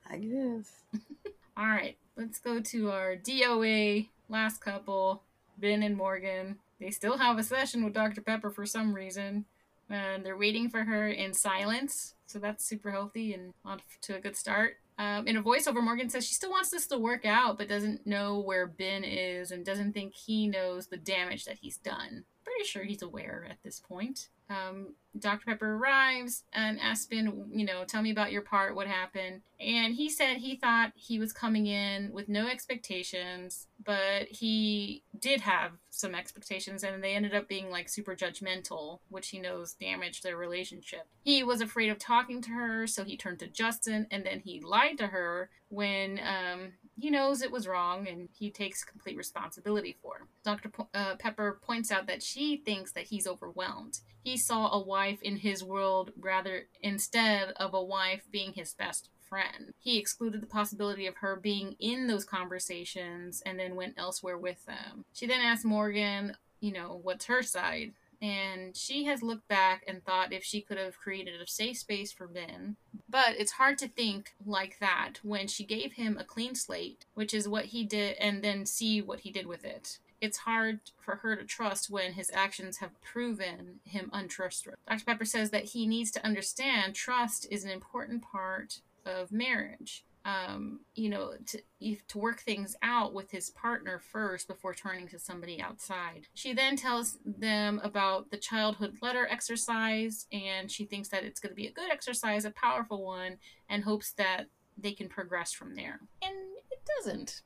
[0.10, 0.72] I guess.
[1.57, 5.24] All right, let's go to our DOA last couple,
[5.61, 6.57] Binh and Morgan.
[6.80, 8.22] They still have a session with Dr.
[8.22, 9.45] Pepper for some reason,
[9.90, 12.14] and they're waiting for her in silence.
[12.28, 14.78] So that's super healthy and on to a good start.
[14.99, 18.06] Um, in a voiceover, Morgan says she still wants this to work out, but doesn't
[18.06, 22.26] know where Binh is and doesn't think he knows the damage that he's done.
[22.44, 25.45] Pretty sure he's aware at this point um, Dr.
[25.45, 29.41] Pepper arrives and asks Binh, you know, tell me about your part, what happened.
[29.60, 35.41] And he said he thought he was coming in with no expectations, but he did
[35.41, 40.24] have some expectations and they ended up being like super judgmental, which he knows damaged
[40.24, 41.07] their relationship.
[41.24, 44.61] He was afraid of talking to her, so he turned to Justin and then he
[44.61, 49.95] lied to her when um, he knows it was wrong and he takes complete responsibility
[50.02, 50.28] for.
[50.44, 50.72] Dr.
[50.94, 53.99] Uh, Pepper points out that she thinks that he's overwhelmed.
[54.24, 59.10] He saw a wife in his world rather instead of a wife being his best
[59.30, 59.74] friend.
[59.78, 64.65] He excluded the possibility of her being in those conversations and then went elsewhere with
[64.65, 65.06] them.
[65.14, 67.94] She then asked Morgan, you know, what's her side?
[68.22, 72.11] And she has looked back and thought if she could have created a safe space
[72.11, 72.76] for Binh.
[73.10, 77.34] But it's hard to think like that when she gave him a clean slate, which
[77.34, 79.99] is what he did, and then see what he did with it.
[80.19, 84.77] It's hard for her to trust when his actions have proven him untrustworthy.
[84.88, 85.06] Dr.
[85.06, 90.82] Pepper says that he needs to understand trust is an important part of marriage um,
[90.94, 91.62] you know, to
[92.10, 96.28] to work things out with his partner first before turning to somebody outside.
[96.34, 101.52] She then tells them about the childhood letter exercise, and she thinks that it's going
[101.52, 103.38] to be a good exercise, a powerful one,
[103.70, 104.48] and hopes that
[104.78, 106.02] they can progress from there.
[106.22, 106.36] And
[106.72, 107.41] it doesn't.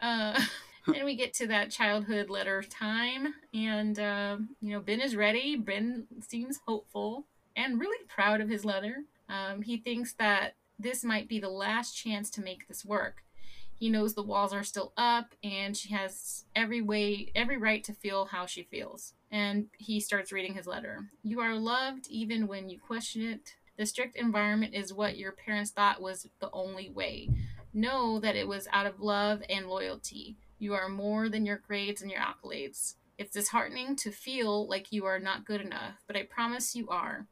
[0.00, 0.40] Uh,
[0.86, 5.58] and we get to that childhood letter time, and uh, you know, Binh is ready.
[5.58, 7.26] Binh seems hopeful
[7.56, 9.04] and really proud of his letter.
[9.28, 13.22] Um, he thinks that this might be the last chance to make this work.
[13.74, 17.92] He knows the walls are still up and she has every way, every right to
[17.92, 19.14] feel how she feels.
[19.30, 21.06] And he starts reading his letter.
[21.22, 23.54] You are loved even when you question it.
[23.76, 27.30] The strict environment is what your parents thought was the only way.
[27.74, 30.36] Know that it was out of love and loyalty.
[30.58, 32.94] You are more than your grades and your accolades.
[33.22, 37.28] It's disheartening to feel like you are not good enough, but I promise you are.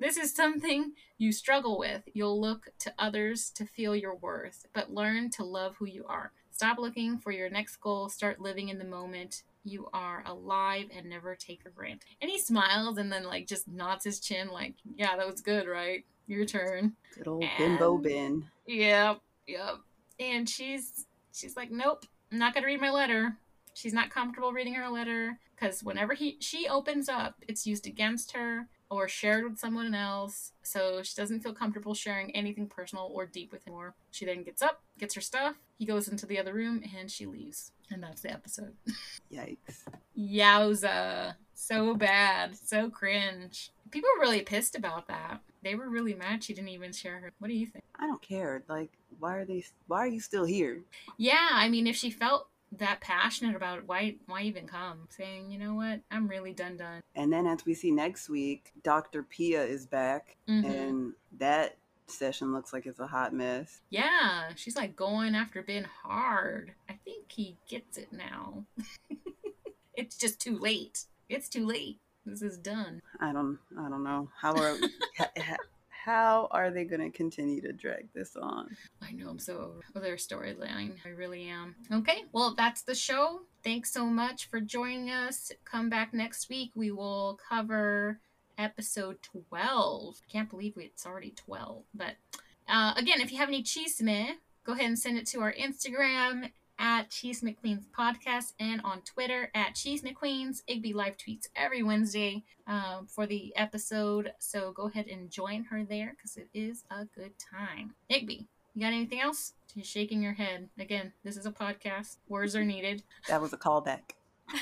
[0.00, 2.00] This is something you struggle with.
[2.14, 6.32] You'll look to others to feel your worth, but learn to love who you are.
[6.50, 9.42] Stop looking for your next goal, start living in the moment.
[9.64, 12.08] You are alive and never take for granted.
[12.22, 15.68] And he smiles and then like just nods his chin like, yeah, that was good,
[15.68, 16.06] right?
[16.26, 16.94] Your turn.
[17.14, 18.46] Good old Bimbo bin.
[18.66, 19.76] Yep, yep.
[20.18, 21.04] And she's
[21.34, 23.36] she's like, nope, I'm not gonna read my letter.
[23.74, 28.32] She's not comfortable reading her letter because whenever he she opens up, it's used against
[28.32, 30.52] her or shared with someone else.
[30.62, 33.74] So she doesn't feel comfortable sharing anything personal or deep with him.
[33.74, 37.10] Or she then gets up, gets her stuff, he goes into the other room, and
[37.10, 37.72] she leaves.
[37.90, 38.74] And that's the episode.
[39.32, 39.84] Yikes.
[40.16, 41.34] Yowza.
[41.54, 42.56] So bad.
[42.56, 43.70] So cringe.
[43.90, 45.40] People were really pissed about that.
[45.62, 47.32] They were really mad she didn't even share her.
[47.38, 47.84] What do you think?
[47.98, 48.62] I don't care.
[48.68, 49.64] Like, why are they?
[49.86, 50.82] Why are you still here?
[51.16, 52.48] Yeah, I mean, if she felt
[52.78, 55.06] that passionate about it, why why even come?
[55.10, 57.00] Saying, you know what, I'm really done done.
[57.14, 59.22] And then as we see next week, Dr.
[59.22, 60.64] Pia is back, Mhm.
[60.64, 61.76] and that
[62.06, 63.80] session looks like it's a hot mess.
[63.90, 66.74] Yeah, she's like going after Binh hard.
[66.88, 68.64] I think he gets it now.
[69.94, 71.04] it's just too late.
[71.28, 71.98] It's too late.
[72.26, 73.00] This is done.
[73.20, 73.58] I don't.
[73.78, 74.76] I don't know how are
[76.04, 78.76] how are they going to continue to drag this on?
[79.00, 80.92] I know I'm so over their storyline.
[81.04, 81.74] I really am.
[81.90, 83.40] Okay, well, that's the show.
[83.62, 85.50] Thanks so much for joining us.
[85.64, 86.72] Come back next week.
[86.74, 88.20] We will cover
[88.58, 90.16] episode 12.
[90.30, 91.84] Can't believe it's already 12.
[91.94, 92.16] But
[92.68, 94.32] uh, again, if you have any chisme,
[94.66, 99.50] go ahead and send it to our Instagram at Chisme Queens Podcast and on Twitter
[99.54, 100.62] at Chisme Queens.
[100.68, 104.32] Igby live tweets every Wednesday um, for the episode.
[104.38, 107.94] So go ahead and join her there because it is a good time.
[108.10, 109.52] Igby, you got anything else?
[109.72, 110.68] She's shaking your head.
[110.78, 112.16] Again, this is a podcast.
[112.28, 113.02] Words are needed.
[113.28, 114.00] That was a callback.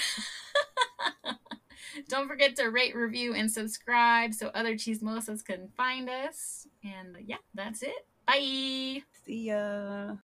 [2.09, 6.67] Don't forget to rate, review, and subscribe so other chismosas can find us.
[6.85, 8.07] And yeah, that's it.
[8.27, 9.03] Bye.
[9.25, 10.17] See ya.